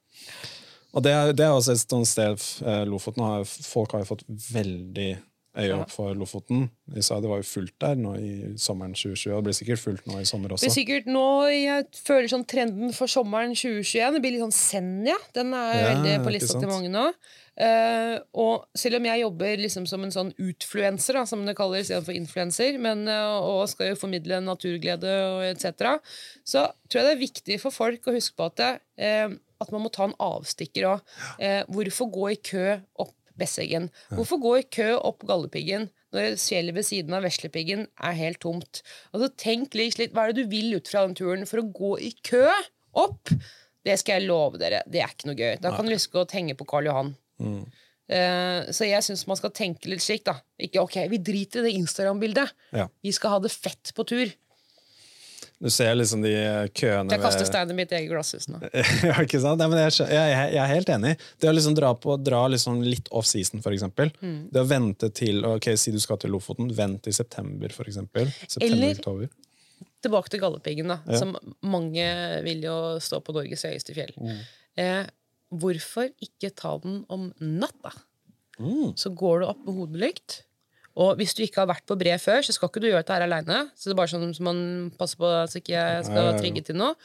Og 0.94 1.04
det 1.04 1.12
er, 1.12 1.34
det 1.34 1.46
er 1.46 1.52
også 1.54 1.74
et 1.76 2.08
sted 2.08 2.66
eh, 2.66 2.86
Lofoten 2.86 3.22
har, 3.22 3.44
Folk 3.46 3.92
har 3.92 4.02
jo 4.02 4.16
fått 4.16 4.24
veldig 4.54 5.18
øye 5.58 5.80
opp 5.80 5.92
for 5.94 6.18
Lofoten. 6.18 6.68
De 6.94 7.04
sa 7.06 7.20
det 7.24 7.30
var 7.32 7.42
jo 7.42 7.48
fullt 7.50 7.76
der 7.82 7.98
nå 8.00 8.14
i 8.22 8.32
sommeren 8.62 8.94
2020, 8.98 9.34
og 9.34 9.42
det 9.42 9.48
blir 9.50 9.58
sikkert 9.60 9.84
fullt 9.84 10.08
nå 10.10 10.22
i 10.22 10.28
sommer 10.30 10.54
også. 10.54 10.66
Det 10.66 10.72
blir 10.72 10.78
sikkert 10.78 11.10
nå 11.12 11.26
Jeg 11.54 11.88
føler 12.06 12.30
sånn 12.32 12.46
trenden 12.50 12.94
for 12.96 13.12
sommeren 13.12 13.56
2021 13.58 14.18
Det 14.18 14.24
blir 14.24 14.38
litt 14.38 14.46
sånn 14.46 14.56
Senja. 14.56 15.18
Den 15.36 15.54
er 15.58 15.74
Ja, 15.74 15.90
veldig 15.92 16.16
på 16.26 16.34
lista 16.38 16.62
til 16.62 16.72
mange 16.72 16.94
nå. 16.94 17.10
Uh, 17.58 18.20
og 18.38 18.68
selv 18.78 19.00
om 19.00 19.08
jeg 19.08 19.24
jobber 19.24 19.62
liksom 19.64 19.88
som 19.90 20.04
en 20.06 20.14
sånn 20.14 20.30
utfluenser, 20.38 21.18
da, 21.18 21.24
som 21.26 21.42
det 21.48 21.56
kalles 21.58 21.88
istedenfor 21.88 22.14
influenser, 22.14 22.78
men, 22.78 23.08
eh, 23.10 23.38
og 23.42 23.64
skal 23.72 23.90
jo 23.90 23.98
formidle 23.98 24.38
naturglede 24.46 25.16
og 25.32 25.42
etc., 25.48 25.98
så 26.46 26.68
tror 26.86 27.02
jeg 27.02 27.08
det 27.08 27.16
er 27.16 27.24
viktig 27.24 27.60
for 27.64 27.74
folk 27.74 28.06
å 28.06 28.14
huske 28.14 28.38
på 28.38 28.52
at, 28.52 28.84
eh, 29.02 29.34
at 29.58 29.74
man 29.74 29.82
må 29.82 29.90
ta 29.90 30.06
en 30.06 30.14
avstikker 30.22 30.86
òg. 30.92 31.16
Hvorfor 31.74 32.12
gå 32.14 32.30
i 32.36 32.42
kø 32.46 32.66
opp 33.02 33.17
Besseggen? 33.40 33.90
Hvorfor 34.14 34.42
gå 34.44 34.54
i 34.60 34.66
kø 34.78 34.90
opp 34.98 35.26
Galdhøpiggen? 35.30 35.90
Når 36.16 36.38
fjellet 36.40 36.76
ved 36.78 36.88
siden 36.88 37.16
av 37.18 37.26
Veslepiggen 37.28 37.88
er 38.00 38.18
helt 38.18 38.40
tomt. 38.44 38.82
Altså, 39.12 39.30
tenk 39.38 39.76
litt, 39.78 39.98
litt, 40.00 40.14
Hva 40.16 40.26
er 40.28 40.34
det 40.34 40.46
du 40.46 40.54
vil 40.54 40.78
ut 40.78 40.88
fra 40.88 41.04
den 41.06 41.18
turen? 41.20 41.44
For 41.50 41.62
å 41.62 41.68
gå 41.68 41.98
i 42.08 42.14
kø 42.26 42.46
opp, 42.98 43.34
det 43.86 43.98
skal 44.02 44.22
jeg 44.22 44.30
love 44.30 44.60
dere, 44.62 44.82
det 44.90 45.04
er 45.04 45.12
ikke 45.12 45.30
noe 45.30 45.38
gøy. 45.38 45.58
Da 45.64 45.76
kan 45.76 45.86
du 45.86 45.94
lyst 45.94 46.10
til 46.12 46.24
å 46.24 46.30
henge 46.32 46.56
på 46.58 46.68
Karl 46.70 46.90
Johan. 46.90 47.14
Eh, 48.08 48.70
så 48.72 48.88
jeg 48.88 49.04
syns 49.04 49.26
man 49.28 49.40
skal 49.40 49.52
tenke 49.56 49.92
litt 49.92 50.04
slik. 50.04 50.24
da 50.28 50.38
Ikke 50.64 50.84
ok, 50.86 51.02
vi 51.12 51.20
driter 51.20 51.62
i 51.62 51.68
det 51.68 51.78
Instagram-bildet. 51.82 52.54
Ja. 52.76 52.88
Vi 53.04 53.14
skal 53.16 53.36
ha 53.36 53.40
det 53.44 53.52
fett 53.52 53.92
på 53.96 54.08
tur. 54.08 54.32
Du 55.58 55.70
ser 55.74 55.96
liksom 55.98 56.22
de 56.22 56.32
køene 56.78 57.16
Jeg 57.16 57.22
kaster 57.24 57.48
steinen 57.48 57.74
i 57.74 57.78
mitt 57.80 57.94
eget 57.96 58.12
glasshus 58.12 58.46
nå. 58.52 58.60
ja, 59.10 59.16
ikke 59.24 59.40
sant? 59.42 59.58
Nei, 59.58 59.68
men 59.72 59.80
jeg, 59.82 59.96
jeg, 60.06 60.34
jeg, 60.36 60.60
er 60.62 60.70
helt 60.70 60.92
enig. 60.94 61.14
Det 61.42 61.50
å 61.50 61.54
liksom 61.56 61.78
dra, 61.78 61.90
på, 61.98 62.14
dra 62.22 62.44
liksom 62.54 62.84
litt 62.86 63.10
off-season, 63.10 63.64
for 63.66 63.74
eksempel. 63.74 64.12
Mm. 64.22 64.38
Det 64.54 64.62
å 64.62 64.70
vente 64.70 65.10
til 65.18 65.42
ok, 65.50 65.72
Si 65.82 65.94
du 65.96 65.98
skal 66.04 66.22
til 66.22 66.36
Lofoten. 66.36 66.70
Vent 66.78 67.02
til 67.08 67.16
september, 67.18 67.74
for 67.74 67.90
eksempel. 67.90 68.30
Eller- 68.30 68.54
September-oktober. 68.54 69.34
Tilbake 70.06 70.30
til 70.30 70.42
Galdhøpiggen, 70.44 70.94
da. 70.94 71.00
Ja. 71.10 71.22
Som 71.24 71.34
mange 71.66 72.06
vil 72.46 72.62
jo 72.68 72.78
stå 73.02 73.24
på 73.26 73.34
Norges 73.34 73.66
høyeste 73.66 73.98
fjell. 73.98 74.14
Mm. 74.22 74.44
Eh, 74.78 75.08
hvorfor 75.58 76.12
ikke 76.22 76.54
ta 76.54 76.76
den 76.84 77.02
om 77.10 77.32
natta? 77.42 77.96
Mm. 78.62 78.94
Så 78.98 79.10
går 79.18 79.42
du 79.42 79.48
opp 79.50 79.66
med 79.66 79.78
hodelykt. 79.80 80.44
Og 80.98 81.20
hvis 81.20 81.36
du 81.38 81.44
ikke 81.46 81.62
har 81.62 81.70
vært 81.70 81.86
på 81.88 81.98
bre 82.00 82.18
før, 82.22 82.42
så 82.46 82.56
skal 82.56 82.72
ikke 82.72 82.82
du 82.82 82.90
gjøre 82.90 83.04
dette 83.04 83.14
her 83.14 83.26
aleine. 83.28 83.64
Så 83.78 83.90
det 83.90 83.94
er 83.96 84.02
bare 84.02 84.12
sånn 84.12 84.34
som 84.34 84.48
man 84.50 84.62
passer 84.98 85.22
på 85.22 85.32
så 85.52 85.62
ikke 85.62 85.76
jeg 85.76 86.06
skal 86.10 86.30
trigge 86.40 86.64
til 86.66 86.80
noe. 86.80 86.98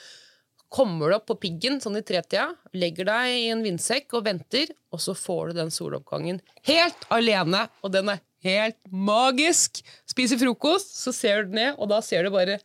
Kommer 0.73 1.13
du 1.13 1.19
opp 1.19 1.27
på 1.29 1.37
piggen 1.43 1.77
sånn 1.85 1.99
i 1.99 2.05
tretida, 2.07 2.47
legger 2.73 3.11
deg 3.11 3.33
i 3.37 3.49
en 3.53 3.61
vindsekk 3.61 4.15
og 4.17 4.25
venter, 4.25 4.71
og 4.89 5.03
så 5.05 5.13
får 5.13 5.51
du 5.51 5.59
den 5.59 5.73
soloppgangen 5.75 6.41
helt 6.65 7.05
alene, 7.13 7.67
og 7.85 7.93
den 7.93 8.09
er 8.09 8.23
helt 8.47 8.79
magisk. 8.89 9.83
Spiser 10.09 10.41
frokost, 10.41 10.95
så 10.97 11.13
ser 11.13 11.45
du 11.45 11.59
ned, 11.59 11.77
og 11.77 11.93
da 11.93 12.01
ser 12.05 12.25
du 12.25 12.33
bare 12.33 12.57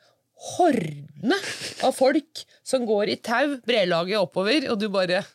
hordene 0.56 1.36
av 1.84 1.92
folk 1.98 2.46
som 2.64 2.86
går 2.88 3.12
i 3.12 3.20
tau, 3.20 3.58
brelaget 3.68 4.22
oppover, 4.22 4.70
og 4.72 4.80
du 4.80 4.88
bare 4.94 5.26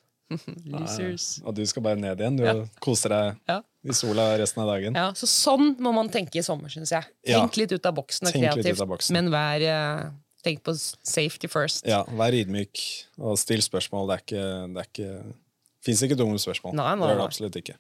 Losers. 0.73 1.41
Og 1.45 1.55
du 1.57 1.63
skal 1.67 1.83
bare 1.83 2.01
ned 2.01 2.21
igjen. 2.21 2.37
Du 2.41 2.45
Ja. 2.47 2.55
koser 2.81 3.09
deg 3.15 3.37
Ja. 3.49 3.61
i 3.85 3.93
sola 3.97 4.31
resten 4.39 4.63
av 4.63 4.69
dagen. 4.75 4.95
Ja, 4.99 5.11
så 5.19 5.27
sånn 5.31 5.77
må 5.83 5.93
man 5.95 6.09
tenke 6.13 6.37
i 6.39 6.43
sommer, 6.47 6.69
syns 6.73 6.91
jeg. 6.95 7.05
Tenk 7.27 7.57
litt 7.61 7.73
ut 7.73 7.87
av 7.87 7.95
boksen 7.95 8.29
og 8.29 8.35
kreativt, 8.35 8.83
boksen. 8.89 9.13
men 9.19 9.31
vær 9.31 9.61
eh, 9.69 10.11
Tenk 10.43 10.65
på 10.67 10.73
safety 10.75 11.47
first. 11.47 11.85
Ja, 11.87 12.01
Vær 12.19 12.35
ydmyk 12.35 12.81
og 13.23 13.37
still 13.39 13.61
spørsmål. 13.63 14.09
Det 14.11 14.15
er 14.17 14.23
ikke, 14.27 14.75
det 14.75 14.81
er 14.83 14.89
ikke 14.91 15.35
Fins 15.87 16.03
ikke 16.03 16.17
dumme 16.19 16.35
spørsmål. 16.39 16.75
Nei, 16.75 16.95
nei, 16.97 17.07
Det 17.07 17.11
er 17.11 17.15
det 17.15 17.19
nei. 17.19 17.27
absolutt 17.27 17.57
ikke. 17.61 17.77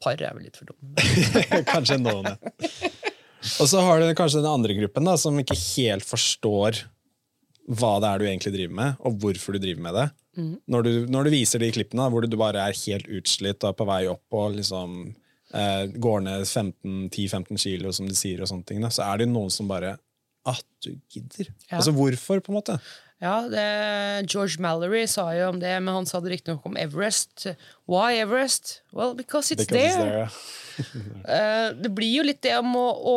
Par 0.00 0.12
er 0.20 0.34
vel 0.36 0.44
litt 0.44 0.56
for 0.60 0.68
dumme. 0.68 0.92
kanskje 1.72 1.96
noen, 2.00 2.28
ja. 2.28 2.36
Og 3.60 3.68
så 3.68 3.80
har 3.84 4.00
du 4.00 4.06
kanskje 4.16 4.40
den 4.40 4.48
andre 4.52 4.76
gruppen 4.76 5.04
da, 5.08 5.16
som 5.20 5.36
ikke 5.40 5.56
helt 5.76 6.04
forstår 6.04 6.82
hva 7.64 7.96
det 8.02 8.10
er 8.10 8.20
du 8.20 8.26
egentlig 8.28 8.52
driver 8.54 8.76
med, 8.76 8.96
og 9.00 9.18
hvorfor 9.22 9.56
du 9.56 9.62
driver 9.62 9.84
med 9.86 9.96
det. 9.96 10.06
Når, 10.66 10.82
du, 10.82 10.92
når 11.14 11.26
du 11.26 11.30
viser 11.30 11.62
de 11.62 11.70
klippene 11.72 12.08
hvor 12.10 12.26
du 12.26 12.36
bare 12.36 12.64
er 12.66 12.80
helt 12.84 13.06
utslitt 13.06 13.64
og 13.64 13.76
på 13.78 13.86
vei 13.86 14.00
opp 14.10 14.34
og 14.34 14.56
liksom 14.56 14.96
eh, 15.54 15.84
går 15.94 16.24
ned 16.26 16.42
10-15 16.48 17.60
kilo, 17.62 17.92
som 17.94 18.08
de 18.10 18.16
sier, 18.18 18.42
og 18.42 18.50
sånne 18.50 18.66
ting, 18.68 18.82
da, 18.82 18.90
så 18.92 19.06
er 19.06 19.20
det 19.20 19.28
jo 19.28 19.34
noen 19.36 19.54
som 19.54 19.70
bare 19.70 19.96
At 20.44 20.66
du 20.84 20.90
gidder! 21.08 21.48
Ja. 21.70 21.78
Altså 21.78 21.94
hvorfor, 21.96 22.42
på 22.44 22.52
en 22.52 22.58
måte? 22.58 22.78
Ja, 23.24 23.38
det, 23.48 23.64
George 24.28 24.60
Mallory 24.60 25.06
sa 25.08 25.30
jo 25.32 25.46
om 25.54 25.60
det, 25.62 25.72
men 25.80 25.94
han 25.96 26.04
sa 26.08 26.18
det 26.20 26.34
riktignok 26.34 26.66
om 26.68 26.74
Everest. 26.76 27.46
Why 27.88 28.18
Everest? 28.20 28.82
Well, 28.92 29.14
because 29.16 29.54
it's 29.54 29.64
Because 29.64 29.86
it's 29.86 29.96
there. 29.96 30.26
uh. 30.28 31.72
Det 31.84 31.88
blir 31.94 32.18
jo 32.18 32.24
litt 32.26 32.42
det 32.44 32.56
om 32.58 32.74
å, 32.76 32.82
å 32.84 33.14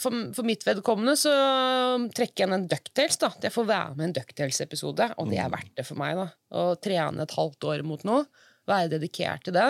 for, 0.00 0.16
for 0.34 0.48
mitt 0.48 0.64
vedkommende 0.66 1.14
så 1.20 1.34
trekker 2.16 2.42
jeg 2.46 2.56
en 2.56 2.66
ducktails. 2.70 3.20
da 3.22 3.30
Jeg 3.44 3.54
får 3.54 3.68
være 3.68 3.94
med 3.94 4.02
i 4.02 4.08
en 4.08 4.16
ducktails-episode, 4.18 5.10
og 5.20 5.30
det 5.30 5.38
er 5.44 5.52
verdt 5.52 5.74
det 5.78 5.86
for 5.86 6.00
meg. 6.00 6.18
da 6.18 6.26
Å 6.56 6.66
trene 6.82 7.22
et 7.28 7.36
halvt 7.38 7.68
år 7.70 7.86
mot 7.86 8.02
noe, 8.08 8.26
være 8.66 8.96
dedikert 8.96 9.46
til 9.46 9.54
det. 9.60 9.68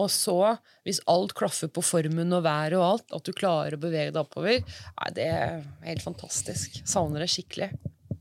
Og 0.00 0.06
så, 0.14 0.38
hvis 0.86 1.02
alt 1.10 1.34
klaffer 1.36 1.68
på 1.68 1.82
formen 1.84 2.32
og 2.38 2.44
været 2.46 2.78
og 2.78 2.86
alt, 2.86 3.08
at 3.18 3.26
du 3.26 3.34
klarer 3.36 3.74
å 3.76 3.82
bevege 3.82 4.14
deg 4.14 4.22
oppover, 4.22 4.62
nei, 4.64 5.08
det 5.16 5.26
er 5.28 5.64
helt 5.84 6.06
fantastisk. 6.06 6.80
Savner 6.88 7.26
det 7.26 7.32
skikkelig. 7.34 7.72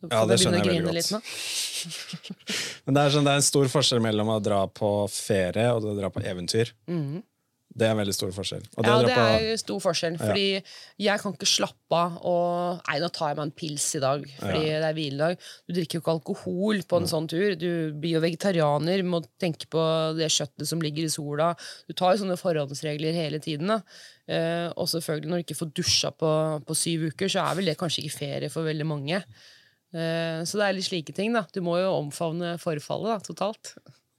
Ja, 0.09 0.25
det 0.25 0.39
skjønner 0.39 0.63
jeg 0.63 0.83
veldig 0.83 1.05
godt. 1.09 1.23
Men 2.85 2.95
det 2.97 3.01
er, 3.05 3.15
sånn, 3.15 3.25
det 3.27 3.33
er 3.33 3.41
en 3.41 3.49
stor 3.49 3.67
forskjell 3.71 4.03
mellom 4.03 4.31
å 4.35 4.39
dra 4.43 4.63
på 4.67 4.93
ferie 5.11 5.71
og 5.75 5.89
å 5.91 5.97
dra 5.97 6.11
på 6.13 6.23
eventyr. 6.25 6.71
Det 7.79 7.85
er 7.85 7.93
en 7.93 7.99
veldig 8.01 8.13
stor 8.17 8.31
forskjell. 8.33 8.63
Og 8.75 8.83
det 8.83 8.89
Ja, 8.89 9.01
det 9.05 9.15
er 9.53 9.59
stor 9.61 9.77
forskjell. 9.79 10.15
Fordi 10.19 10.45
jeg 11.05 11.21
kan 11.21 11.35
ikke 11.35 11.47
slappe 11.47 11.95
av 11.95 12.15
og 12.27 12.79
Nei, 12.89 12.95
nå 12.99 13.09
tar 13.13 13.29
jeg 13.29 13.37
meg 13.37 13.45
en 13.45 13.53
pils 13.61 13.85
i 13.95 14.01
dag 14.01 14.25
fordi 14.39 14.63
det 14.65 14.87
er 14.87 14.95
hviledag. 14.97 15.37
Du 15.69 15.75
drikker 15.77 15.99
jo 15.99 16.01
ikke 16.01 16.15
alkohol 16.17 16.81
på 16.89 16.97
en 16.97 17.05
Mm. 17.05 17.11
sånn 17.13 17.29
tur. 17.29 17.53
Du 17.55 17.93
blir 17.93 18.17
jo 18.17 18.23
vegetarianer, 18.25 19.03
må 19.05 19.21
tenke 19.39 19.69
på 19.69 19.85
det 20.17 20.31
kjøttet 20.33 20.67
som 20.67 20.81
ligger 20.81 21.05
i 21.05 21.13
sola. 21.13 21.55
Du 21.87 21.93
tar 21.93 22.15
jo 22.17 22.25
sånne 22.25 22.39
forhåndsregler 22.41 23.13
hele 23.13 23.39
tiden. 23.39 23.67
da. 23.67 23.81
Eh, 24.27 24.73
og 24.75 24.87
selvfølgelig, 24.89 25.29
når 25.29 25.37
du 25.37 25.43
ikke 25.45 25.61
får 25.61 25.73
dusja 25.73 26.11
på, 26.11 26.65
på 26.65 26.75
syv 26.75 27.07
uker, 27.13 27.29
så 27.29 27.45
er 27.45 27.55
vel 27.55 27.65
det 27.65 27.77
kanskje 27.77 28.03
ikke 28.03 28.17
ferie 28.17 28.49
for 28.49 28.63
veldig 28.65 28.85
mange. 28.85 29.23
Eh, 29.93 30.41
så 30.45 30.59
det 30.59 30.67
er 30.67 30.75
litt 30.77 30.89
slike 30.89 31.15
ting, 31.17 31.33
da. 31.33 31.45
Du 31.53 31.61
må 31.65 31.79
jo 31.81 31.93
omfavne 31.97 32.57
forfallet, 32.61 33.15
da, 33.15 33.33
totalt. 33.33 33.73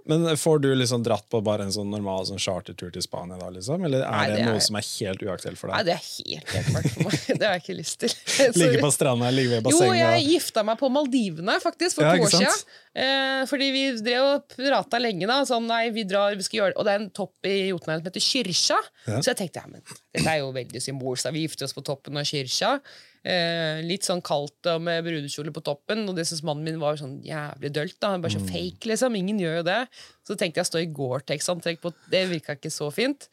Men 0.08 0.24
får 0.36 0.58
du 0.64 0.70
liksom 0.74 1.02
dratt 1.04 1.26
på 1.30 1.38
bare 1.44 1.66
en 1.66 1.72
sånn 1.74 1.90
normal 1.92 2.24
sånn 2.26 2.40
chartertur 2.40 2.88
til 2.90 3.02
Spania, 3.04 3.36
da, 3.38 3.50
liksom? 3.52 3.84
Eller 3.86 4.00
er 4.02 4.10
Nei, 4.10 4.22
det, 4.30 4.36
det 4.38 4.42
er- 4.42 4.48
noe 4.54 4.62
som 4.64 4.78
er 4.80 4.86
helt 4.86 5.22
uaktuelt 5.22 5.60
for 5.60 5.70
deg? 5.70 5.76
Nei, 5.76 5.82
det 5.86 5.92
er 5.94 6.06
helt 6.08 6.54
helt 6.56 6.70
for 6.70 7.04
meg. 7.04 7.18
Det 7.40 7.46
har 7.46 7.52
jeg 7.58 7.62
ikke 7.62 7.76
lyst 7.78 7.98
til. 8.02 8.14
Ligge 8.62 8.80
på 8.82 8.90
stranda, 8.96 9.28
ligge 9.30 9.60
ved 9.60 9.68
Jo, 9.70 9.82
jeg 9.84 9.92
bassenget 9.92 10.26
gifta 10.32 10.64
meg 10.66 10.80
på 10.80 10.90
Maldivene 10.92 11.58
faktisk 11.62 12.00
for 12.00 12.08
Ja, 12.08 12.14
to 12.16 12.26
år 12.26 12.34
siden. 12.34 12.64
Eh, 13.04 13.42
fordi 13.52 13.68
vi 13.76 13.84
drev 14.08 14.26
og 14.32 14.56
prata 14.56 14.98
lenge, 15.04 15.28
da. 15.30 15.38
Sånn, 15.46 15.68
nei, 15.70 15.84
vi 15.94 16.06
drar, 16.08 16.34
vi 16.34 16.48
skal 16.48 16.62
gjøre 16.62 16.72
det. 16.74 16.80
Og 16.80 16.88
det 16.88 16.96
er 16.96 17.04
en 17.04 17.12
topp 17.20 17.50
i 17.52 17.54
Jotunheim 17.68 18.00
som 18.02 18.08
heter 18.10 18.26
Kyrkja. 18.26 18.80
Ja. 19.04 19.20
Så 19.20 19.30
jeg 19.34 19.40
tenkte 19.44 19.62
ja, 19.62 19.70
men 19.70 19.84
dette 19.84 20.26
er 20.26 20.40
jo 20.42 20.50
veldig 20.56 20.82
symbolsk. 20.88 21.30
Vi 21.36 21.44
gifter 21.46 21.68
oss 21.68 21.76
på 21.76 21.84
toppen 21.86 22.18
av 22.18 22.26
Kyrkja. 22.26 22.72
Eh, 23.20 23.82
litt 23.84 24.06
sånn 24.06 24.22
kaldt 24.24 24.64
og 24.72 24.78
med 24.80 25.04
brudekjole 25.04 25.52
på 25.52 25.60
toppen, 25.60 26.06
og 26.08 26.16
det 26.16 26.24
syntes 26.24 26.44
mannen 26.48 26.64
min 26.64 26.78
var 26.80 26.96
sånn 26.96 27.18
jævlig 27.20 27.70
dølt. 27.76 27.96
da, 28.00 28.14
Bare 28.16 28.32
så 28.32 28.40
fake, 28.48 28.88
liksom. 28.88 29.16
Ingen 29.18 29.40
gjør 29.42 29.58
jo 29.60 29.64
det. 29.68 29.80
Så 30.24 30.36
tenkte 30.40 30.62
jeg 30.62 30.68
å 30.68 30.70
stå 30.70 30.80
i 30.80 30.92
Gore-Tex-antrekk 30.96 31.82
på 31.82 31.92
Det 32.10 32.22
virka 32.30 32.56
ikke 32.56 32.72
så 32.72 32.88
fint. 32.94 33.28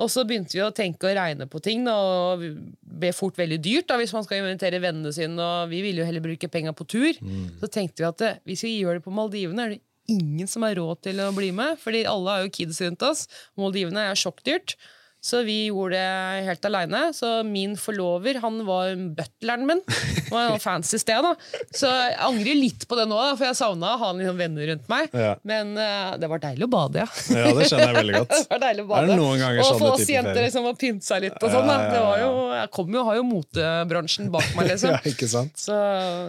Og 0.00 0.08
så 0.10 0.24
begynte 0.28 0.56
vi 0.56 0.62
å 0.64 0.72
tenke 0.74 1.08
og 1.08 1.16
regne 1.16 1.46
på 1.48 1.60
ting, 1.64 1.84
da, 1.84 1.94
og 1.94 2.40
det 2.40 2.52
ble 2.82 3.12
fort 3.12 3.36
veldig 3.38 3.58
dyrt 3.62 3.88
da, 3.88 3.98
hvis 4.00 4.12
man 4.16 4.24
skal 4.24 4.40
invitere 4.40 4.80
vennene 4.82 5.12
sine, 5.14 5.36
og 5.36 5.68
vi 5.72 5.82
ville 5.84 6.02
jo 6.02 6.06
heller 6.08 6.24
bruke 6.24 6.48
penga 6.52 6.72
på 6.76 6.86
tur. 6.88 7.12
Så 7.60 7.68
tenkte 7.72 8.02
vi 8.02 8.08
at 8.08 8.24
eh, 8.26 8.38
hvis 8.48 8.64
vi 8.64 8.78
gjør 8.80 8.98
det 8.98 9.04
på 9.04 9.12
Maldivene, 9.14 9.64
er 9.64 9.74
det 9.76 9.82
ingen 10.12 10.48
som 10.50 10.64
har 10.66 10.74
råd 10.76 11.02
til 11.04 11.20
å 11.22 11.30
bli 11.36 11.52
med, 11.56 11.78
fordi 11.80 12.04
alle 12.08 12.30
har 12.34 12.42
jo 12.44 12.52
kids 12.52 12.80
rundt 12.84 13.04
oss. 13.06 13.28
Maldivene 13.56 14.08
er 14.10 14.18
sjokkdyrt. 14.18 14.76
Så 15.22 15.44
vi 15.46 15.68
gjorde 15.68 15.94
det 15.94 16.46
helt 16.48 16.64
aleine. 16.66 17.02
Så 17.14 17.28
min 17.46 17.76
forlover 17.78 18.40
han 18.42 18.56
var 18.66 18.96
butleren 19.16 19.68
min. 19.68 19.82
Det 19.86 20.32
var 20.32 20.56
et 20.56 20.64
fancy 20.64 20.98
sted, 20.98 21.22
da. 21.22 21.36
Så 21.70 21.86
jeg 21.86 22.16
angrer 22.26 22.58
litt 22.58 22.86
på 22.90 22.98
det 22.98 23.04
nå, 23.06 23.18
da, 23.20 23.36
for 23.38 23.46
jeg 23.46 23.58
savna 23.60 23.92
å 23.94 24.00
ha 24.00 24.08
noen 24.18 24.40
venner 24.40 24.72
rundt 24.72 24.90
meg. 24.90 25.14
Ja. 25.14 25.36
Men 25.46 25.76
uh, 25.78 26.16
det 26.18 26.30
var 26.32 26.42
deilig 26.42 26.66
å 26.66 26.72
bade, 26.72 27.04
ja. 27.04 27.06
Ja, 27.38 27.52
det 27.54 27.68
skjønner 27.70 27.92
jeg 27.92 27.98
veldig 28.00 28.16
godt. 28.22 28.34
Det 28.34 28.50
var 28.50 28.64
deilig 28.64 28.82
å 28.82 28.88
Er 28.88 28.90
bade. 28.90 29.20
og 29.20 29.68
sånn 29.68 29.80
få 29.84 29.92
oss 29.92 30.10
jenter 30.10 30.40
liksom 30.42 30.66
å 30.66 30.74
pynte 30.82 31.06
seg 31.06 31.22
litt 31.28 31.38
og 31.38 31.54
sånn. 31.54 31.70
Ja, 31.70 31.78
ja, 31.86 32.02
ja. 32.02 32.26
jo, 32.26 32.42
jeg 32.56 32.72
kommer 32.74 32.98
jo, 32.98 33.06
har 33.12 33.20
jo 33.20 33.28
motebransjen 33.30 34.32
bak 34.34 34.50
meg, 34.58 34.72
liksom. 34.74 34.90
Ja, 34.96 35.00
ikke 35.08 35.30
sant? 35.30 35.54
Så, 35.60 35.78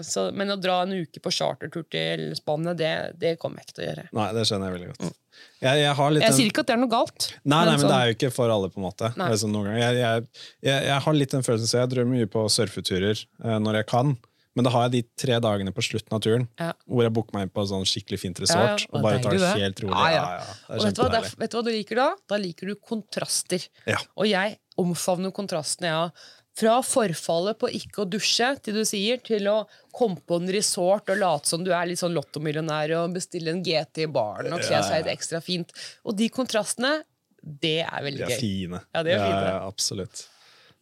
så, 0.05 0.27
men 0.37 0.53
å 0.53 0.59
dra 0.61 0.83
en 0.85 0.93
uke 1.01 1.23
på 1.23 1.33
chartertur 1.33 1.87
til 1.91 2.29
Spania, 2.37 2.77
det, 2.77 2.93
det 3.17 3.35
kommer 3.41 3.63
jeg 3.63 3.71
ikke 3.71 3.79
til 3.79 3.85
å 3.87 3.89
gjøre. 3.89 4.07
Nei, 4.21 4.29
det 4.37 4.47
skjønner 4.49 4.69
jeg 4.69 4.77
veldig 4.79 4.93
godt. 4.93 5.19
Jeg, 5.63 5.79
jeg 5.83 6.21
Jeg 6.21 6.33
sier 6.35 6.49
ikke 6.51 6.63
at 6.65 6.67
det 6.67 6.75
er 6.75 6.81
noe 6.81 6.91
galt. 6.91 7.29
Nei, 7.43 7.63
nei, 7.65 7.71
men 7.77 7.79
sånn- 7.79 7.89
det 7.93 7.97
er 8.01 8.11
jo 8.11 8.17
ikke 8.17 8.31
for 8.35 8.49
alle, 8.51 8.69
på 8.69 8.77
en 8.81 8.85
måte. 8.89 9.13
Sånn. 9.39 9.55
Jeg, 9.79 10.27
jeg, 10.67 10.99
har 11.07 11.13
litt 11.13 11.31
den 11.31 11.43
følelsen, 11.45 11.67
så 11.71 11.79
jeg 11.83 11.89
drømmer 11.95 12.19
mye 12.19 12.29
på 12.29 12.45
surfeturer 12.51 13.17
eh, 13.45 13.57
når 13.63 13.81
jeg 13.81 13.87
kan. 13.93 14.15
Men 14.53 14.67
da 14.67 14.69
har 14.69 14.83
jeg 14.85 14.91
de 14.93 15.01
tre 15.17 15.39
dagene 15.41 15.71
på 15.73 15.81
slutten 15.81 16.13
av 16.13 16.19
turen 16.21 16.43
Ja. 16.61 16.73
hvor 16.85 17.01
jeg 17.01 17.13
booker 17.15 17.33
meg 17.33 17.47
inn 17.47 17.49
på 17.55 17.63
en 17.63 17.69
sånn 17.71 17.87
skikkelig 17.89 18.19
fint 18.21 18.39
resort. 18.43 18.83
ja. 18.85 18.91
Og 18.93 19.01
bare 19.01 19.17
tar 19.23 19.33
det 19.33 19.49
helt 19.57 19.79
rolig. 19.81 19.97
Ja, 19.97 20.11
Ja, 20.11 20.13
ja. 20.13 20.43
ja, 20.43 20.75
Og 20.77 20.83
vet 20.85 20.93
du, 20.93 21.01
hva, 21.01 21.09
der, 21.09 21.23
er- 21.25 21.35
vet 21.41 21.49
du 21.49 21.57
hva 21.57 21.63
du 21.65 21.71
liker 21.73 21.95
da? 21.95 22.07
Da 22.29 22.37
liker 22.37 22.67
du 22.69 22.75
kontraster. 22.75 23.65
Ja. 23.89 23.97
Og 24.15 24.27
jeg 24.29 24.59
omfavner 24.77 25.33
kontrastene, 25.33 25.89
ja. 25.89 26.09
Fra 26.53 26.75
forfallet 26.85 27.57
på 27.57 27.69
ikke 27.73 28.03
å 28.03 28.09
dusje, 28.09 28.51
til 28.61 28.75
du 28.77 28.83
sier, 28.85 29.17
til 29.25 29.47
å 29.49 29.63
komme 29.93 30.21
på 30.21 30.37
en 30.37 30.51
resort 30.53 31.09
og 31.09 31.17
late 31.17 31.49
som 31.49 31.63
du 31.65 31.71
er 31.73 31.87
litt 31.89 32.01
sånn 32.01 32.13
lottomillionær 32.13 32.93
og 32.99 33.15
bestille 33.15 33.49
en 33.55 33.63
GT 33.65 34.05
i 34.05 34.11
baren 34.13 34.53
og 34.53 34.61
kle 34.61 34.83
seg 34.85 35.01
litt 35.01 35.15
ekstra 35.15 35.41
fint. 35.41 35.73
Og 36.05 36.13
de 36.19 36.29
kontrastene, 36.33 36.99
det 37.41 37.79
er 37.87 38.05
veldig 38.05 38.21
De 38.21 38.27
er 38.27 38.35
gøy. 38.35 38.39
fine. 38.43 38.83
Ja, 38.93 39.01
det 39.03 39.15
er 39.15 39.23
fine. 39.23 39.49
Ja, 39.49 39.57
absolutt. 39.65 40.27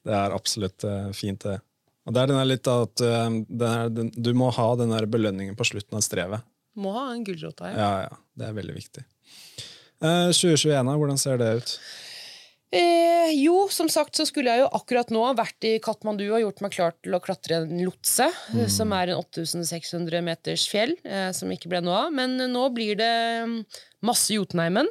Det 0.04 0.18
er 0.18 0.36
absolutt 0.36 0.84
eh, 0.88 1.10
fint, 1.16 1.48
det. 1.48 1.62
Og 2.10 2.16
det 2.16 2.22
er 2.22 2.32
den 2.34 2.44
litt 2.50 2.68
at 2.68 3.04
eh, 3.06 3.40
er, 3.72 3.90
du 4.12 4.32
må 4.38 4.52
ha 4.58 4.70
den 4.76 4.92
der 4.92 5.08
belønningen 5.08 5.56
på 5.56 5.72
slutten 5.72 6.00
av 6.00 6.04
strevet. 6.06 6.44
Må 6.82 6.92
ha 6.96 7.10
en 7.14 7.24
gulrot 7.28 7.64
her. 7.64 7.76
Ja, 7.78 7.92
ja. 8.10 8.22
Det 8.36 8.48
er 8.48 8.56
veldig 8.58 8.76
viktig. 8.76 9.04
Uh, 10.02 10.32
2021, 10.34 10.88
hvordan 10.98 11.20
ser 11.22 11.38
det 11.38 11.50
ut? 11.62 11.74
Eh, 12.72 13.34
jo, 13.36 13.66
som 13.68 13.90
sagt 13.92 14.16
så 14.16 14.24
skulle 14.24 14.54
jeg 14.54 14.64
jo 14.64 14.70
akkurat 14.78 15.10
nå 15.12 15.26
vært 15.36 15.66
i 15.68 15.74
Katmandu 15.84 16.24
og 16.30 16.40
gjort 16.40 16.62
meg 16.64 16.72
klar 16.72 16.94
til 17.04 17.18
å 17.18 17.20
klatre 17.24 17.58
en 17.66 17.82
lotse, 17.84 18.30
mm. 18.56 18.64
som 18.72 18.94
er 18.96 19.12
en 19.12 19.20
8600 19.20 20.22
meters 20.24 20.64
fjell, 20.72 20.94
eh, 21.04 21.30
som 21.36 21.52
ikke 21.52 21.72
ble 21.72 21.82
noe 21.84 22.06
av. 22.06 22.14
Men 22.16 22.38
eh, 22.40 22.52
nå 22.52 22.64
blir 22.72 22.96
det 23.00 23.16
mm, 23.44 23.58
masse 24.08 24.32
Jotunheimen. 24.38 24.88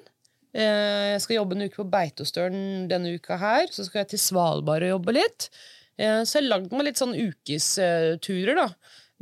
Eh, 0.52 1.14
jeg 1.14 1.22
skal 1.24 1.38
jobbe 1.38 1.56
en 1.56 1.64
uke 1.64 1.80
på 1.80 1.88
Beitostølen 1.94 2.88
denne 2.90 3.14
uka 3.16 3.38
her. 3.40 3.70
Så 3.72 3.86
skal 3.86 4.02
jeg 4.02 4.12
til 4.12 4.22
Svalbard 4.26 4.84
og 4.84 4.98
jobbe 4.98 5.14
litt. 5.16 5.48
Eh, 5.96 6.20
så 6.20 6.36
jeg 6.36 6.44
har 6.44 6.50
lagd 6.50 6.74
meg 6.74 6.90
litt 6.90 7.00
sånn 7.00 7.16
ukesturer, 7.16 8.60
da. 8.60 8.66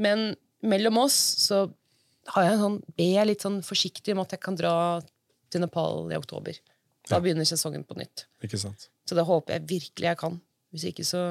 Men 0.02 0.32
mellom 0.66 0.98
oss 1.04 1.18
så 1.44 1.68
har 2.34 2.44
jeg 2.44 2.56
en 2.56 2.64
sånn, 2.64 2.80
er 2.98 3.14
jeg 3.20 3.30
litt 3.30 3.46
sånn 3.46 3.62
forsiktig 3.64 4.16
om 4.16 4.24
at 4.24 4.34
jeg 4.34 4.42
kan 4.42 4.58
dra 4.58 4.74
til 5.52 5.62
Nepal 5.62 6.10
i 6.12 6.18
oktober. 6.18 6.58
Da 7.08 7.20
begynner 7.24 7.48
sesongen 7.48 7.84
på 7.88 7.96
nytt. 7.98 8.26
Ikke 8.44 8.60
sant? 8.60 8.88
Så 9.08 9.16
det 9.16 9.24
håper 9.28 9.56
jeg 9.56 9.68
virkelig 9.70 10.10
jeg 10.10 10.18
kan. 10.20 10.40
Hvis 10.72 10.84
ikke, 10.90 11.06
så 11.08 11.22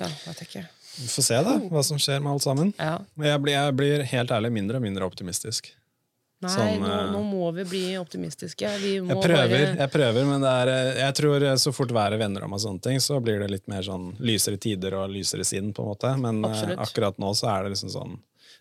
Ja, 0.00 0.08
vet 0.26 0.46
jeg. 0.54 0.68
Vi 1.00 1.08
får 1.08 1.22
se 1.26 1.42
da, 1.44 1.58
hva 1.70 1.82
som 1.86 1.98
skjer 2.00 2.22
med 2.24 2.32
alt 2.32 2.44
sammen. 2.44 2.72
Ja. 2.80 2.96
Jeg 3.20 3.42
blir, 3.44 3.54
jeg 3.54 3.76
blir 3.78 4.02
helt 4.10 4.32
ærlig 4.34 4.50
mindre 4.54 4.80
og 4.80 4.84
mindre 4.84 5.06
optimistisk. 5.06 5.70
Nei, 6.40 6.50
Sånn, 6.54 6.78
nå, 6.80 6.88
eh, 6.88 7.08
nå 7.12 7.18
må 7.28 7.50
vi 7.52 7.64
bli 7.68 7.82
optimistiske. 8.00 8.68
Vi 8.80 8.94
Jeg 8.96 9.04
prøver, 9.20 9.50
bare 9.52 9.74
jeg 9.76 9.92
prøver, 9.92 10.24
men 10.24 10.40
det 10.40 10.52
er, 10.62 10.70
eh, 10.72 11.00
jeg 11.02 11.16
tror 11.18 11.42
eh, 11.44 11.56
så 11.60 11.72
fort 11.76 11.92
været 11.92 12.18
vender 12.18 12.46
om, 12.46 12.54
og 12.56 12.62
sånne 12.62 12.80
ting, 12.86 12.96
så 13.04 13.18
blir 13.20 13.42
det 13.42 13.50
litt 13.52 13.68
mer 13.68 13.84
sånn 13.84 14.14
lysere 14.24 14.56
tider 14.56 14.96
og 14.96 15.12
lysere 15.12 15.44
sinn. 15.44 15.74
på 15.76 15.84
en 15.84 15.90
måte. 15.92 16.14
Men 16.18 16.40
Absolutt. 16.48 16.80
akkurat 16.80 17.18
nå 17.20 17.34
så 17.36 17.50
er 17.52 17.64
det 17.64 17.74
liksom 17.76 17.92
sånn 17.92 18.16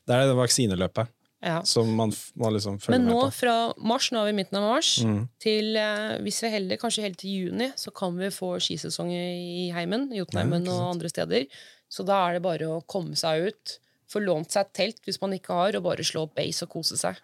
Det 0.05 0.15
er 0.15 0.27
det 0.27 0.35
vaksineløpet 0.35 1.07
ja. 1.43 1.61
som 1.63 1.89
man 1.95 2.11
må 2.35 2.51
liksom 2.53 2.79
følge 2.81 2.97
Men 2.97 3.07
nå 3.09 3.17
med 3.23 3.31
på. 3.31 3.37
fra 3.39 3.55
mars, 3.91 4.09
nå 4.11 4.21
er 4.23 4.31
vi 4.31 4.37
midten 4.41 4.57
av 4.59 4.65
mars, 4.69 4.89
Mm. 5.03 5.27
til 5.39 5.75
eh, 5.79 6.17
hvis 6.25 6.41
vi 6.43 6.47
er 6.49 6.55
heldige, 6.59 6.79
kanskje 6.81 7.03
helt 7.05 7.17
til 7.21 7.29
juni, 7.47 7.71
så 7.79 7.93
kan 7.95 8.17
vi 8.17 8.27
få 8.33 8.55
skisesong 8.59 9.11
i 9.13 9.69
Heimen, 9.75 10.09
Jotunheimen 10.15 10.65
Ja, 10.65 10.71
og 10.73 10.95
andre 10.95 11.09
steder. 11.09 11.45
Så 11.89 12.05
da 12.05 12.27
er 12.29 12.33
det 12.37 12.43
bare 12.43 12.67
å 12.69 12.81
komme 12.85 13.15
seg 13.17 13.47
ut. 13.49 13.77
Få 14.09 14.19
lånt 14.25 14.51
seg 14.51 14.65
et 14.67 14.73
telt 14.73 14.99
hvis 15.05 15.21
man 15.21 15.31
ikke 15.37 15.53
har, 15.53 15.75
og 15.77 15.83
bare 15.83 16.03
slå 16.03 16.23
opp 16.27 16.35
base 16.35 16.63
og 16.65 16.69
kose 16.69 16.97
seg. 16.97 17.15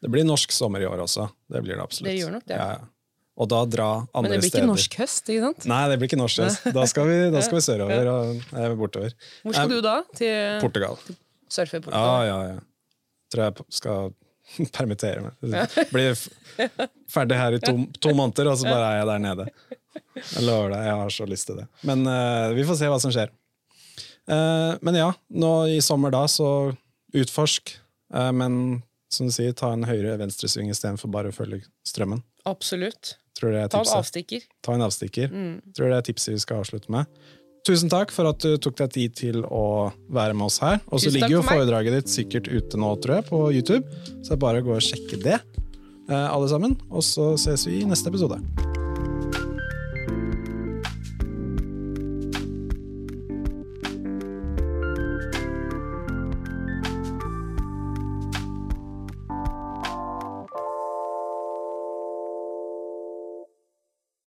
Det 0.00 0.10
blir 0.12 0.24
norsk 0.24 0.52
sommer 0.52 0.80
i 0.80 0.86
år 0.86 1.00
også. 1.02 1.26
Det 1.50 1.60
blir 1.64 1.74
det 1.74 1.82
absolutt. 1.82 2.08
Det 2.12 2.18
gjør 2.20 2.32
nok 2.38 2.44
det. 2.46 2.56
Ja. 2.60 2.78
Og 3.38 3.48
da 3.50 3.64
dra 3.70 3.88
andre 3.98 4.06
steder. 4.08 4.22
Men 4.22 4.30
det 4.30 4.38
blir 4.38 4.50
steder. 4.50 4.62
ikke 4.64 4.70
norsk 4.72 4.94
høst, 4.98 5.28
ikke 5.30 5.42
sant? 5.44 5.66
Nei, 5.70 5.82
det 5.90 5.98
blir 5.98 6.08
ikke 6.10 6.18
norsk. 6.18 6.40
høst. 6.42 6.64
Da 6.74 6.84
skal 6.90 7.06
vi, 7.10 7.18
da 7.34 7.40
skal 7.42 7.58
vi 7.58 7.62
sørover 7.70 8.10
og 8.12 8.54
eh, 8.58 8.74
bortover. 8.78 9.12
Hvor 9.42 9.54
skal 9.54 9.68
Nei, 9.68 9.76
du 9.76 9.80
da? 9.82 9.96
Til 10.18 10.60
Portugal. 10.62 10.98
surfe 11.48 11.78
i 11.78 11.90
Ja, 11.90 12.24
ja, 12.28 12.38
ja. 12.54 12.58
Tror 13.32 13.44
jeg 13.48 13.66
skal 13.78 14.12
permittere 14.76 15.24
meg. 15.26 15.66
Blir 15.94 16.16
ferdig 17.10 17.38
her 17.38 17.58
i 17.58 17.60
to, 17.62 17.74
to 18.00 18.14
måneder, 18.16 18.52
og 18.52 18.60
så 18.60 18.68
bare 18.68 18.92
er 18.92 19.00
jeg 19.02 19.10
der 19.12 19.24
nede. 19.24 19.48
Jeg 20.18 20.46
lover 20.46 20.74
deg, 20.74 20.86
jeg 20.88 20.96
har 21.02 21.14
så 21.14 21.28
lyst 21.28 21.50
til 21.50 21.60
det. 21.60 21.68
Men 21.88 22.06
uh, 22.08 22.54
vi 22.56 22.66
får 22.68 22.80
se 22.80 22.90
hva 22.90 22.98
som 23.02 23.14
skjer. 23.14 23.32
Uh, 24.28 24.74
men 24.84 24.98
ja, 24.98 25.12
nå 25.40 25.52
i 25.72 25.78
sommer 25.84 26.12
da, 26.14 26.24
så 26.30 26.72
utforsk. 27.16 27.76
Uh, 28.14 28.30
men 28.36 28.82
som 29.12 29.28
du 29.28 29.32
sier, 29.32 29.54
ta 29.56 29.72
en 29.72 29.86
høyre 29.88 30.18
venstresving 30.20 30.68
istedenfor 30.72 31.10
bare 31.12 31.32
å 31.32 31.36
følge 31.36 31.62
strømmen. 31.88 32.20
Absolutt. 32.48 33.16
Ta 33.38 33.48
en 33.48 33.92
avstikker. 33.94 34.44
Ta 34.64 34.74
en 34.74 34.84
avstikker. 34.84 35.30
Mm. 35.30 35.52
Tror 35.76 35.92
det 35.92 35.98
er 36.00 36.06
tipset 36.08 36.34
vi 36.34 36.40
skal 36.42 36.64
avslutte 36.64 36.90
med. 36.92 37.06
Tusen 37.68 37.90
takk 37.92 38.12
for 38.14 38.30
at 38.30 38.40
du 38.40 38.54
tok 38.64 38.78
deg 38.78 38.94
tid 38.94 39.16
til 39.18 39.42
å 39.44 39.90
være 40.08 40.32
med 40.32 40.46
oss 40.46 40.56
her. 40.64 40.80
Og 40.88 41.02
så 41.02 41.12
ligger 41.12 41.34
jo 41.36 41.42
for 41.44 41.60
foredraget 41.60 41.98
ditt 41.98 42.12
sikkert 42.14 42.48
ute 42.48 42.80
nå, 42.80 42.94
tror 43.02 43.18
jeg, 43.18 43.28
på 43.28 43.42
YouTube. 43.52 43.84
Så 44.22 44.30
det 44.30 44.38
er 44.38 44.44
bare 44.46 44.64
å 44.64 44.68
gå 44.70 44.78
og 44.78 44.86
sjekke 44.88 45.20
det, 45.20 45.36
eh, 46.08 46.26
alle 46.32 46.48
sammen. 46.48 46.78
Og 46.88 47.04
så 47.04 47.34
ses 47.36 47.68
vi 47.68 47.82
i 47.82 47.88
neste 47.88 48.08
episode. 48.08 48.40